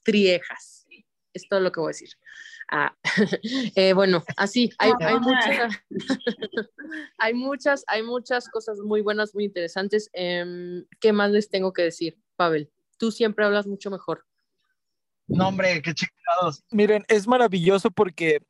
triejas. 0.03 0.85
Es 1.33 1.47
todo 1.49 1.59
lo 1.59 1.71
que 1.71 1.79
voy 1.79 1.89
a 1.89 1.95
decir. 1.95 2.09
Ah, 2.75 2.91
eh, 3.75 3.93
bueno, 3.93 4.23
así, 4.35 4.71
hay, 4.79 4.91
hay, 4.99 5.19
muchas, 5.19 5.83
hay, 7.19 7.33
muchas, 7.35 7.83
hay 7.85 8.01
muchas 8.01 8.49
cosas 8.49 8.79
muy 8.79 9.01
buenas, 9.01 9.35
muy 9.35 9.43
interesantes. 9.43 10.09
Eh, 10.11 10.83
¿Qué 10.99 11.13
más 11.13 11.29
les 11.29 11.49
tengo 11.49 11.71
que 11.71 11.83
decir, 11.83 12.19
Pavel? 12.35 12.71
Tú 12.97 13.11
siempre 13.11 13.45
hablas 13.45 13.67
mucho 13.67 13.91
mejor. 13.91 14.25
No, 15.27 15.49
hombre, 15.49 15.83
qué 15.83 15.93
chingados. 15.93 16.63
Miren, 16.71 17.05
es 17.09 17.27
maravilloso 17.27 17.91
porque 17.91 18.43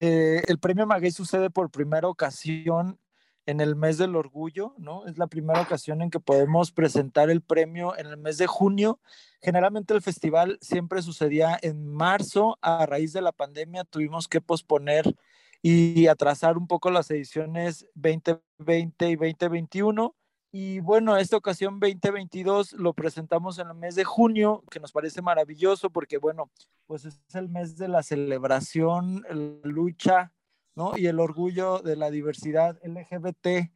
eh, 0.00 0.42
el 0.46 0.58
premio 0.58 0.86
Maguey 0.86 1.10
sucede 1.10 1.48
por 1.48 1.70
primera 1.70 2.08
ocasión 2.08 2.98
en 3.46 3.60
el 3.60 3.76
mes 3.76 3.98
del 3.98 4.16
orgullo, 4.16 4.74
¿no? 4.78 5.06
Es 5.06 5.18
la 5.18 5.26
primera 5.26 5.60
ocasión 5.60 6.02
en 6.02 6.10
que 6.10 6.20
podemos 6.20 6.70
presentar 6.70 7.30
el 7.30 7.42
premio 7.42 7.96
en 7.98 8.06
el 8.06 8.16
mes 8.16 8.38
de 8.38 8.46
junio. 8.46 9.00
Generalmente 9.40 9.94
el 9.94 10.02
festival 10.02 10.58
siempre 10.60 11.02
sucedía 11.02 11.58
en 11.60 11.86
marzo, 11.86 12.58
a 12.62 12.86
raíz 12.86 13.12
de 13.12 13.22
la 13.22 13.32
pandemia 13.32 13.84
tuvimos 13.84 14.28
que 14.28 14.40
posponer 14.40 15.14
y 15.60 16.06
atrasar 16.06 16.56
un 16.58 16.66
poco 16.66 16.90
las 16.90 17.10
ediciones 17.10 17.86
2020 17.94 19.10
y 19.10 19.16
2021. 19.16 20.14
Y 20.54 20.80
bueno, 20.80 21.16
esta 21.16 21.36
ocasión 21.36 21.80
2022 21.80 22.74
lo 22.74 22.92
presentamos 22.92 23.58
en 23.58 23.68
el 23.68 23.74
mes 23.74 23.94
de 23.94 24.04
junio, 24.04 24.62
que 24.70 24.80
nos 24.80 24.92
parece 24.92 25.22
maravilloso 25.22 25.88
porque, 25.88 26.18
bueno, 26.18 26.50
pues 26.86 27.06
es 27.06 27.18
el 27.34 27.48
mes 27.48 27.78
de 27.78 27.88
la 27.88 28.02
celebración, 28.02 29.24
la 29.30 29.70
lucha 29.70 30.32
¿no? 30.74 30.96
Y 30.96 31.06
el 31.06 31.20
orgullo 31.20 31.78
de 31.80 31.96
la 31.96 32.10
diversidad 32.10 32.78
LGBTQ+. 32.82 33.72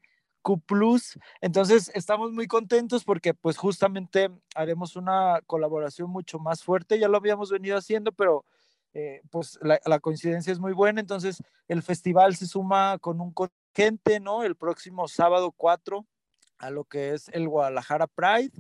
Entonces, 1.41 1.91
estamos 1.95 2.33
muy 2.33 2.47
contentos 2.47 3.05
porque 3.05 3.35
pues 3.35 3.57
justamente 3.57 4.31
haremos 4.55 4.97
una 4.97 5.41
colaboración 5.47 6.11
mucho 6.11 6.39
más 6.39 6.63
fuerte, 6.63 6.99
ya 6.99 7.09
lo 7.09 7.17
habíamos 7.17 7.51
venido 7.51 7.77
haciendo, 7.77 8.13
pero 8.13 8.45
eh, 8.99 9.21
pues 9.31 9.59
la, 9.61 10.01
coincidencia 10.01 10.51
es 10.51 10.59
muy 10.59 10.73
buena, 10.73 11.01
entonces 11.01 11.43
el 11.69 11.83
festival 11.83 12.35
se 12.35 12.47
suma 12.47 12.97
con 12.99 13.21
un 13.21 13.31
contingente, 13.31 14.21
¿no? 14.21 14.43
El 14.43 14.57
próximo 14.57 15.07
sábado 15.07 15.53
4 15.53 16.07
a 16.59 16.71
lo 16.71 16.85
que 16.85 17.13
es 17.13 17.29
el 17.29 17.47
Guadalajara 17.47 18.07
Pride. 18.07 18.53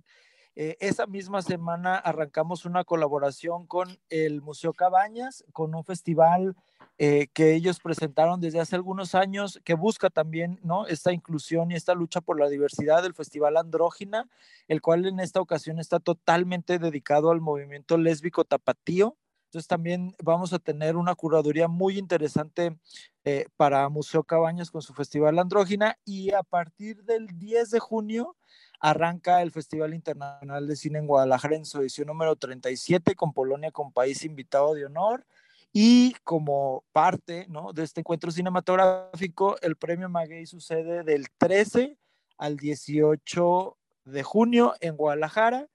Eh, 0.59 0.79
esa 0.81 1.07
misma 1.07 1.43
semana 1.43 1.97
arrancamos 1.97 2.65
una 2.65 2.83
colaboración 2.83 3.67
con 3.67 3.99
el 4.09 4.41
Museo 4.41 4.73
Cabañas, 4.73 5.45
con 5.53 5.75
un 5.75 5.85
festival 5.85 6.57
eh, 6.97 7.27
que 7.35 7.55
ellos 7.55 7.79
presentaron 7.79 8.41
desde 8.41 8.61
hace 8.61 8.75
algunos 8.75 9.15
años, 9.15 9.61
que 9.65 9.75
busca 9.75 10.09
también 10.09 10.59
¿no? 10.63 10.87
esta 10.87 11.13
inclusión 11.13 11.71
y 11.71 11.75
esta 11.75 11.95
lucha 11.95 12.23
por 12.23 12.41
la 12.41 12.49
diversidad 12.49 13.03
del 13.03 13.13
Festival 13.13 13.59
Andrógina, 13.59 14.31
el 14.67 14.81
cual 14.81 15.05
en 15.05 15.21
esta 15.21 15.43
ocasión 15.43 15.79
está 15.79 16.01
totalmente 16.01 16.79
dedicado 16.79 17.31
al 17.31 17.43
movimiento 17.43 17.99
lésbico 17.99 18.45
tapatío. 18.45 19.15
Entonces 19.57 19.69
también 19.69 20.15
vamos 20.23 20.53
a 20.53 20.59
tener 20.59 20.97
una 20.97 21.15
curaduría 21.15 21.67
muy 21.67 21.97
interesante 21.97 22.77
eh, 23.25 23.47
para 23.57 23.89
Museo 23.89 24.23
Cabañas 24.23 24.71
con 24.71 24.83
su 24.83 24.93
Festival 24.93 25.39
Andrógina 25.39 25.97
y 26.05 26.31
a 26.35 26.43
partir 26.43 27.03
del 27.05 27.27
10 27.39 27.71
de 27.71 27.79
junio 27.79 28.37
arranca 28.81 29.41
el 29.41 29.53
Festival 29.53 29.95
Internacional 29.95 30.67
de 30.67 30.77
Cine 30.77 30.99
en 30.99 31.07
Guadalajara 31.07 31.57
en 31.57 31.65
su 31.65 31.81
edición 31.81 32.09
número 32.09 32.37
37 32.37 33.15
con 33.15 33.33
Polonia 33.33 33.71
como 33.71 33.93
país 33.93 34.27
invitado 34.27 34.75
de 34.75 34.85
honor. 34.85 35.25
Y 35.73 36.13
como 36.23 36.85
parte 36.93 37.47
¿no? 37.49 37.73
de 37.73 37.85
este 37.85 38.03
encuentro 38.03 38.31
cinematográfico, 38.31 39.57
el 39.63 39.77
premio 39.77 40.11
Maguey 40.11 40.45
sucede 40.45 41.03
del 41.03 41.29
13 41.39 41.97
al 42.37 42.59
18 42.59 43.79
de 44.05 44.23
junio 44.23 44.75
en 44.81 44.99
Guadalajara 44.99 45.67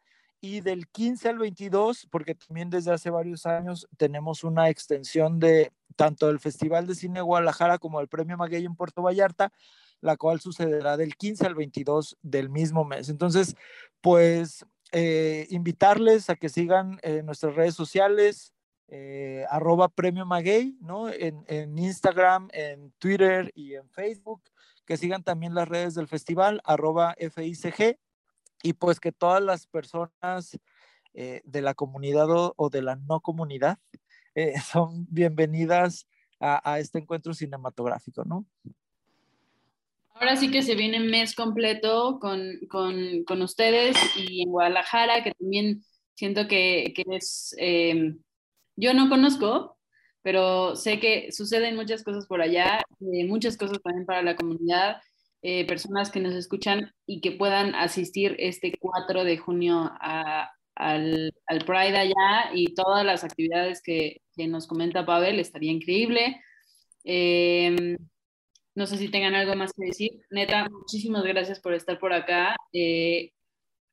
y 0.42 0.62
del 0.62 0.88
15 0.88 1.30
al 1.30 1.38
22, 1.38 2.08
porque 2.10 2.36
también 2.36 2.70
desde 2.70 2.92
hace 2.92 3.10
varios 3.10 3.46
años 3.46 3.88
tenemos 3.98 4.44
una 4.44 4.70
extensión 4.70 5.40
de 5.40 5.72
tanto 5.96 6.28
del 6.28 6.40
Festival 6.40 6.88
de 6.88 6.96
Cine 6.96 7.22
Guadalajara 7.22 7.78
como 7.78 8.02
el 8.02 8.08
Premio 8.08 8.38
Maguey 8.38 8.66
en 8.66 8.76
Puerto 8.76 9.04
Vallarta, 9.04 9.54
la 10.02 10.18
cual 10.18 10.42
sucederá 10.42 10.98
del 10.98 11.16
15 11.16 11.46
al 11.46 11.56
22 11.56 12.18
del 12.24 12.50
mismo 12.50 12.84
mes. 12.84 13.10
Entonces, 13.10 13.56
pues 14.02 14.66
eh, 14.92 15.46
invitarles 15.52 16.30
a 16.32 16.36
que 16.36 16.50
sigan 16.50 17.00
nuestras 17.24 17.56
redes 17.56 17.76
sociales, 17.76 18.54
eh, 18.94 19.46
arroba 19.50 19.88
premio 19.88 20.26
maguey, 20.26 20.76
¿no? 20.82 21.08
En, 21.08 21.46
en, 21.48 21.80
Instagram, 21.80 22.50
en 22.52 22.92
Twitter 23.00 23.50
y 23.56 23.76
en 23.76 23.90
Facebook, 23.90 24.42
que 24.86 24.98
sigan 24.98 25.24
también 25.24 25.56
las 25.56 25.70
redes 25.70 25.96
del 25.96 26.10
festival, 26.10 26.62
arroba 26.66 27.16
FICG, 27.18 27.98
y 28.64 28.74
pues 28.74 29.00
que 29.00 29.12
todas 29.12 29.42
las 29.42 29.68
personas 29.68 30.58
eh, 31.14 31.42
de 31.44 31.62
la 31.62 31.74
comunidad 31.74 32.28
o, 32.30 32.70
de 32.70 32.82
la 32.82 32.96
no 32.96 33.20
comunidad 33.20 33.78
eh, 34.36 34.54
son 34.72 35.08
bienvenidas 35.10 36.08
a, 36.40 36.80
este 36.80 36.98
encuentro 36.98 37.36
cinematográfico, 37.36 38.24
¿no? 38.26 38.48
Ahora 40.16 40.36
sí 40.36 40.50
que 40.50 40.64
se 40.64 40.74
viene 40.74 41.00
mes 41.00 41.36
completo 41.36 42.18
con, 42.20 42.42
con, 42.68 43.24
con 43.26 43.44
ustedes 43.44 43.96
y 44.18 44.42
en 44.42 44.50
Guadalajara, 44.50 45.24
que 45.24 45.34
también 45.34 45.84
siento 46.16 46.48
que, 46.48 46.94
que 46.96 47.04
es, 47.16 47.56
eh, 47.60 48.16
yo 48.76 48.94
no 48.96 49.08
conozco, 49.08 49.78
pero 50.24 50.76
sé 50.76 51.00
que 51.00 51.32
suceden 51.32 51.76
muchas 51.76 52.04
cosas 52.04 52.26
por 52.26 52.42
allá, 52.42 52.82
muchas 53.00 53.58
cosas 53.58 53.80
también 53.84 54.06
para 54.06 54.22
la 54.22 54.36
comunidad, 54.36 55.02
eh, 55.42 55.66
personas 55.66 56.12
que 56.12 56.20
nos 56.20 56.36
escuchan 56.36 56.94
y 57.06 57.22
que 57.22 57.32
puedan 57.32 57.76
asistir 57.76 58.36
este 58.40 58.74
4 58.80 59.24
de 59.24 59.38
junio 59.38 59.92
a, 60.00 60.52
al, 60.76 61.34
al, 61.48 61.66
Pride 61.66 61.98
allá 61.98 62.52
y 62.54 62.74
todas 62.74 63.06
las 63.06 63.24
actividades 63.24 63.82
que, 63.82 64.22
que 64.36 64.48
nos 64.48 64.68
comenta 64.68 65.06
Pavel, 65.06 65.40
estaría 65.40 65.72
increíble. 65.72 66.42
Eh, 67.04 67.98
no 68.76 68.86
sé 68.88 68.98
si 68.98 69.10
tengan 69.10 69.36
algo 69.36 69.56
más 69.56 69.74
que 69.74 69.86
decir. 69.86 70.12
Neta, 70.30 70.68
muchísimas 70.70 71.24
gracias 71.24 71.60
por 71.60 71.74
estar 71.74 72.00
por 72.00 72.14
acá. 72.14 72.56
Eh, 72.74 73.32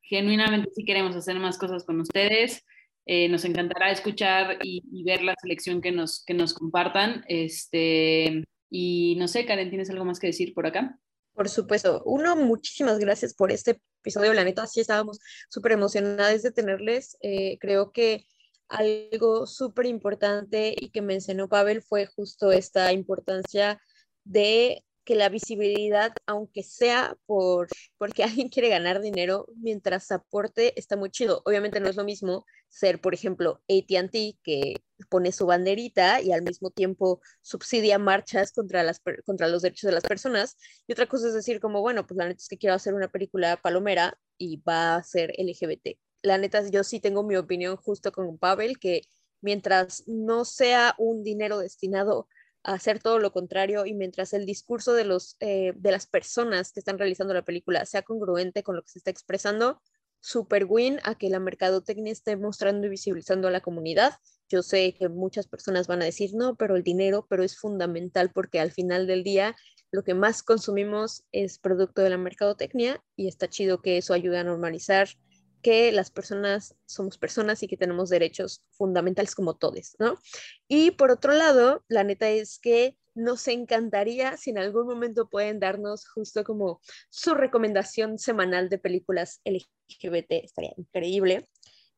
genuinamente 0.01 0.69
sí 0.73 0.85
queremos 0.85 1.15
hacer 1.15 1.37
más 1.39 1.57
cosas 1.57 1.85
con 1.85 1.99
ustedes. 1.99 2.65
Eh, 3.05 3.27
nos 3.27 3.43
encantará 3.45 3.91
escuchar 3.91 4.59
y, 4.63 4.83
y, 4.91 5.03
ver 5.03 5.23
la 5.23 5.33
selección 5.41 5.81
que 5.81 5.91
nos, 5.91 6.23
que 6.25 6.33
nos 6.33 6.53
compartan. 6.53 7.25
Este, 7.27 8.43
y 8.69 9.15
no 9.17 9.27
sé, 9.27 9.45
Karen, 9.45 9.69
¿tienes 9.69 9.89
algo 9.89 10.05
más 10.05 10.19
que 10.19 10.27
decir 10.27 10.53
por 10.53 10.67
acá? 10.67 10.97
Por 11.39 11.47
supuesto. 11.47 12.03
Uno, 12.03 12.35
muchísimas 12.35 12.99
gracias 12.99 13.33
por 13.33 13.49
este 13.49 13.81
episodio. 14.01 14.33
La 14.33 14.43
neta, 14.43 14.67
sí 14.67 14.81
estábamos 14.81 15.21
súper 15.49 15.71
emocionadas 15.71 16.43
de 16.43 16.51
tenerles. 16.51 17.15
Eh, 17.21 17.57
creo 17.61 17.93
que 17.93 18.25
algo 18.67 19.47
súper 19.47 19.85
importante 19.85 20.75
y 20.77 20.89
que 20.89 21.01
mencionó 21.01 21.47
Pavel 21.47 21.81
fue 21.81 22.07
justo 22.07 22.51
esta 22.51 22.91
importancia 22.91 23.81
de 24.25 24.83
que 25.09 25.15
la 25.15 25.29
visibilidad, 25.29 26.13
aunque 26.27 26.61
sea 26.61 27.17
por 27.25 27.67
porque 27.97 28.23
alguien 28.23 28.49
quiere 28.49 28.69
ganar 28.69 29.01
dinero, 29.01 29.47
mientras 29.55 30.11
aporte, 30.11 30.79
está 30.79 30.97
muy 30.97 31.09
chido. 31.09 31.41
Obviamente 31.45 31.79
no 31.79 31.89
es 31.89 31.95
lo 31.95 32.03
mismo 32.03 32.45
ser, 32.67 33.01
por 33.01 33.15
ejemplo, 33.15 33.59
ATT, 33.67 34.37
que 34.43 34.75
pone 35.09 35.31
su 35.31 35.47
banderita 35.47 36.21
y 36.21 36.31
al 36.31 36.43
mismo 36.43 36.69
tiempo 36.69 37.21
subsidia 37.41 37.97
marchas 37.97 38.51
contra, 38.51 38.83
las, 38.83 39.01
contra 39.25 39.47
los 39.47 39.63
derechos 39.63 39.87
de 39.87 39.95
las 39.95 40.03
personas. 40.03 40.57
Y 40.85 40.93
otra 40.93 41.07
cosa 41.07 41.29
es 41.29 41.33
decir, 41.33 41.59
como, 41.59 41.81
bueno, 41.81 42.05
pues 42.05 42.15
la 42.15 42.27
neta 42.27 42.37
es 42.37 42.47
que 42.47 42.59
quiero 42.59 42.75
hacer 42.75 42.93
una 42.93 43.07
película 43.07 43.57
palomera 43.57 44.15
y 44.37 44.57
va 44.57 44.97
a 44.97 45.03
ser 45.03 45.33
LGBT. 45.39 45.97
La 46.21 46.37
neta, 46.37 46.69
yo 46.69 46.83
sí 46.83 46.99
tengo 46.99 47.23
mi 47.23 47.35
opinión 47.35 47.77
justo 47.77 48.11
con 48.11 48.37
Pavel, 48.37 48.77
que 48.77 49.01
mientras 49.41 50.03
no 50.05 50.45
sea 50.45 50.93
un 50.99 51.23
dinero 51.23 51.57
destinado 51.57 52.27
a 52.69 52.73
hacer 52.73 52.99
todo 52.99 53.17
lo 53.17 53.31
contrario 53.31 53.87
y 53.87 53.95
mientras 53.95 54.31
el 54.31 54.45
discurso 54.45 54.93
de, 54.93 55.03
los, 55.03 55.37
eh, 55.39 55.73
de 55.75 55.91
las 55.91 56.05
personas 56.05 56.71
que 56.71 56.79
están 56.79 56.99
realizando 56.99 57.33
la 57.33 57.41
película 57.41 57.83
sea 57.87 58.03
congruente 58.03 58.61
con 58.61 58.75
lo 58.75 58.83
que 58.83 58.91
se 58.91 58.99
está 58.99 59.09
expresando, 59.09 59.81
super 60.19 60.65
win 60.69 60.99
a 61.03 61.15
que 61.15 61.29
la 61.29 61.39
mercadotecnia 61.39 62.11
esté 62.11 62.37
mostrando 62.37 62.85
y 62.85 62.91
visibilizando 62.91 63.47
a 63.47 63.51
la 63.51 63.61
comunidad. 63.61 64.13
Yo 64.49 64.61
sé 64.61 64.93
que 64.93 65.09
muchas 65.09 65.47
personas 65.47 65.87
van 65.87 66.03
a 66.03 66.05
decir, 66.05 66.35
no, 66.35 66.55
pero 66.57 66.75
el 66.75 66.83
dinero, 66.83 67.25
pero 67.27 67.41
es 67.41 67.57
fundamental 67.57 68.29
porque 68.31 68.59
al 68.59 68.71
final 68.71 69.07
del 69.07 69.23
día 69.23 69.55
lo 69.89 70.03
que 70.03 70.13
más 70.13 70.43
consumimos 70.43 71.23
es 71.31 71.57
producto 71.57 72.03
de 72.03 72.11
la 72.11 72.19
mercadotecnia 72.19 73.03
y 73.15 73.27
está 73.27 73.49
chido 73.49 73.81
que 73.81 73.97
eso 73.97 74.13
ayude 74.13 74.37
a 74.37 74.43
normalizar 74.43 75.07
que 75.61 75.91
las 75.91 76.11
personas 76.11 76.75
somos 76.85 77.17
personas 77.17 77.63
y 77.63 77.67
que 77.67 77.77
tenemos 77.77 78.09
derechos 78.09 78.63
fundamentales 78.71 79.35
como 79.35 79.55
todos, 79.55 79.95
¿no? 79.99 80.17
Y 80.67 80.91
por 80.91 81.11
otro 81.11 81.33
lado, 81.33 81.83
la 81.87 82.03
neta 82.03 82.29
es 82.29 82.59
que 82.59 82.97
nos 83.15 83.47
encantaría 83.47 84.37
si 84.37 84.51
en 84.51 84.59
algún 84.59 84.87
momento 84.87 85.29
pueden 85.29 85.59
darnos 85.59 86.07
justo 86.07 86.43
como 86.43 86.79
su 87.09 87.33
recomendación 87.33 88.17
semanal 88.17 88.69
de 88.69 88.77
películas 88.77 89.41
LGBT, 89.43 90.31
estaría 90.43 90.73
increíble. 90.77 91.49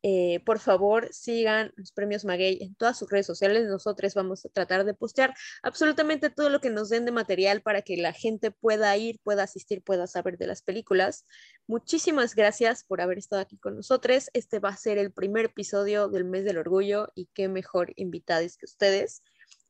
Eh, 0.03 0.41
por 0.45 0.59
favor, 0.59 1.09
sigan 1.11 1.71
los 1.75 1.91
premios 1.91 2.25
Maguey 2.25 2.57
en 2.61 2.73
todas 2.75 2.97
sus 2.97 3.09
redes 3.09 3.27
sociales. 3.27 3.67
Nosotros 3.67 4.13
vamos 4.15 4.45
a 4.45 4.49
tratar 4.49 4.83
de 4.83 4.93
postear 4.93 5.33
absolutamente 5.61 6.29
todo 6.29 6.49
lo 6.49 6.59
que 6.59 6.71
nos 6.71 6.89
den 6.89 7.05
de 7.05 7.11
material 7.11 7.61
para 7.61 7.83
que 7.83 7.97
la 7.97 8.11
gente 8.11 8.51
pueda 8.51 8.95
ir, 8.97 9.19
pueda 9.23 9.43
asistir, 9.43 9.83
pueda 9.83 10.07
saber 10.07 10.37
de 10.37 10.47
las 10.47 10.63
películas. 10.63 11.25
Muchísimas 11.67 12.35
gracias 12.35 12.83
por 12.83 13.01
haber 13.01 13.19
estado 13.19 13.43
aquí 13.43 13.57
con 13.57 13.75
nosotros. 13.75 14.29
Este 14.33 14.59
va 14.59 14.69
a 14.69 14.77
ser 14.77 14.97
el 14.97 15.11
primer 15.11 15.45
episodio 15.45 16.07
del 16.07 16.25
mes 16.25 16.45
del 16.45 16.57
orgullo 16.57 17.07
y 17.13 17.27
qué 17.33 17.47
mejor 17.47 17.93
invitados 17.95 18.57
que 18.57 18.65
ustedes. 18.65 19.21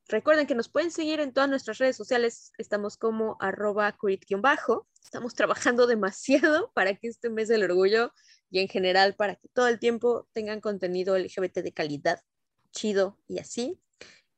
Recuerden 0.08 0.46
que 0.46 0.54
nos 0.54 0.68
pueden 0.68 0.90
seguir 0.90 1.20
en 1.20 1.32
todas 1.32 1.48
nuestras 1.48 1.78
redes 1.78 1.96
sociales. 1.96 2.52
Estamos 2.58 2.96
como 2.96 3.36
arroba 3.40 3.96
bajo 4.38 4.88
Estamos 5.02 5.34
trabajando 5.34 5.86
demasiado 5.86 6.70
para 6.74 6.94
que 6.94 7.08
este 7.08 7.30
mes 7.30 7.48
del 7.48 7.64
orgullo 7.64 8.12
y 8.52 8.60
en 8.60 8.68
general 8.68 9.14
para 9.14 9.34
que 9.34 9.48
todo 9.48 9.66
el 9.66 9.80
tiempo 9.80 10.28
tengan 10.32 10.60
contenido 10.60 11.18
LGBT 11.18 11.58
de 11.58 11.72
calidad, 11.72 12.22
chido 12.70 13.18
y 13.26 13.38
así. 13.38 13.78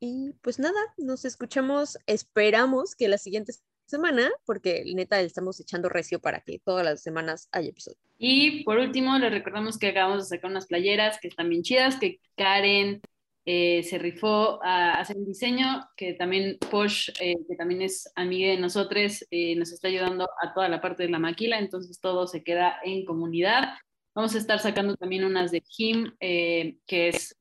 Y 0.00 0.32
pues 0.40 0.58
nada, 0.58 0.80
nos 0.96 1.24
escuchamos, 1.24 1.98
esperamos 2.06 2.94
que 2.94 3.08
la 3.08 3.18
siguiente 3.18 3.52
semana, 3.86 4.30
porque 4.46 4.84
neta 4.94 5.20
estamos 5.20 5.58
echando 5.60 5.88
recio 5.88 6.20
para 6.20 6.40
que 6.40 6.60
todas 6.60 6.84
las 6.84 7.02
semanas 7.02 7.48
haya 7.52 7.68
episodio. 7.70 7.98
Y 8.18 8.62
por 8.62 8.78
último, 8.78 9.18
les 9.18 9.32
recordamos 9.32 9.78
que 9.78 9.88
acabamos 9.88 10.28
de 10.28 10.36
sacar 10.36 10.50
unas 10.50 10.66
playeras 10.66 11.18
que 11.20 11.28
están 11.28 11.48
bien 11.48 11.62
chidas, 11.62 11.96
que 11.96 12.20
Karen 12.36 13.02
eh, 13.46 13.82
se 13.82 13.98
rifó 13.98 14.64
a 14.64 14.92
hacer 14.92 15.16
un 15.16 15.26
diseño, 15.26 15.86
que 15.96 16.14
también 16.14 16.56
Posh, 16.70 17.10
eh, 17.20 17.34
que 17.46 17.56
también 17.56 17.82
es 17.82 18.10
amiga 18.14 18.50
de 18.50 18.58
nosotros, 18.58 19.26
eh, 19.30 19.54
nos 19.56 19.72
está 19.72 19.88
ayudando 19.88 20.28
a 20.40 20.54
toda 20.54 20.68
la 20.68 20.80
parte 20.80 21.02
de 21.02 21.10
la 21.10 21.18
maquila, 21.18 21.58
entonces 21.58 22.00
todo 22.00 22.26
se 22.26 22.42
queda 22.42 22.78
en 22.84 23.04
comunidad. 23.04 23.74
Vamos 24.14 24.34
a 24.34 24.38
estar 24.38 24.60
sacando 24.60 24.96
también 24.96 25.24
unas 25.24 25.50
de 25.50 25.60
Kim, 25.60 26.12
que 26.20 27.08
es 27.08 27.36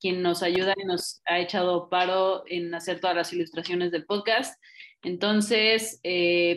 quien 0.00 0.22
nos 0.22 0.42
ayuda 0.42 0.74
y 0.76 0.84
nos 0.84 1.22
ha 1.24 1.38
echado 1.38 1.88
paro 1.88 2.42
en 2.46 2.74
hacer 2.74 3.00
todas 3.00 3.14
las 3.14 3.32
ilustraciones 3.32 3.92
del 3.92 4.06
podcast. 4.06 4.60
Entonces, 5.04 6.00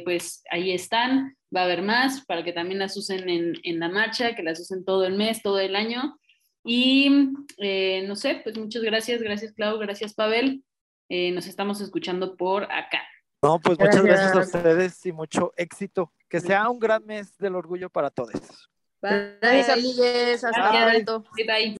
pues 0.04 0.42
ahí 0.50 0.72
están, 0.72 1.38
va 1.56 1.62
a 1.62 1.64
haber 1.66 1.84
más 1.84 2.26
para 2.26 2.44
que 2.44 2.52
también 2.52 2.80
las 2.80 2.98
usen 2.98 3.30
en, 3.30 3.54
en 3.62 3.80
la 3.80 3.90
marcha, 3.90 4.36
que 4.36 4.42
las 4.42 4.60
usen 4.60 4.84
todo 4.84 5.06
el 5.06 5.16
mes, 5.16 5.44
todo 5.44 5.60
el 5.60 5.76
año. 5.76 6.18
Y 6.64 7.30
eh, 7.58 8.04
no 8.08 8.16
sé, 8.16 8.42
pues 8.44 8.58
muchas 8.58 8.82
gracias, 8.84 9.22
gracias 9.22 9.54
Clau, 9.54 9.78
gracias 9.80 10.14
Pavel. 10.14 10.64
Eh, 11.10 11.32
nos 11.32 11.48
estamos 11.48 11.82
escuchando 11.82 12.36
por 12.38 12.64
acá. 12.66 13.02
No, 13.42 13.60
pues 13.60 13.80
muchas 13.80 14.04
gracias. 14.04 14.36
a 14.36 14.40
ustedes 14.40 15.06
y 15.06 15.12
mucho 15.12 15.54
éxito. 15.56 16.14
Que 16.28 16.40
sea 16.40 16.70
un 16.70 16.78
gran 16.78 17.06
mes 17.06 17.38
del 17.38 17.56
orgullo 17.56 17.90
para 17.90 18.10
todos. 18.12 18.70
Bye, 19.02 19.66
amigues. 19.70 20.44
Hasta 20.44 20.70
pronto. 20.70 21.24
Bye, 21.36 21.44
bye. 21.46 21.68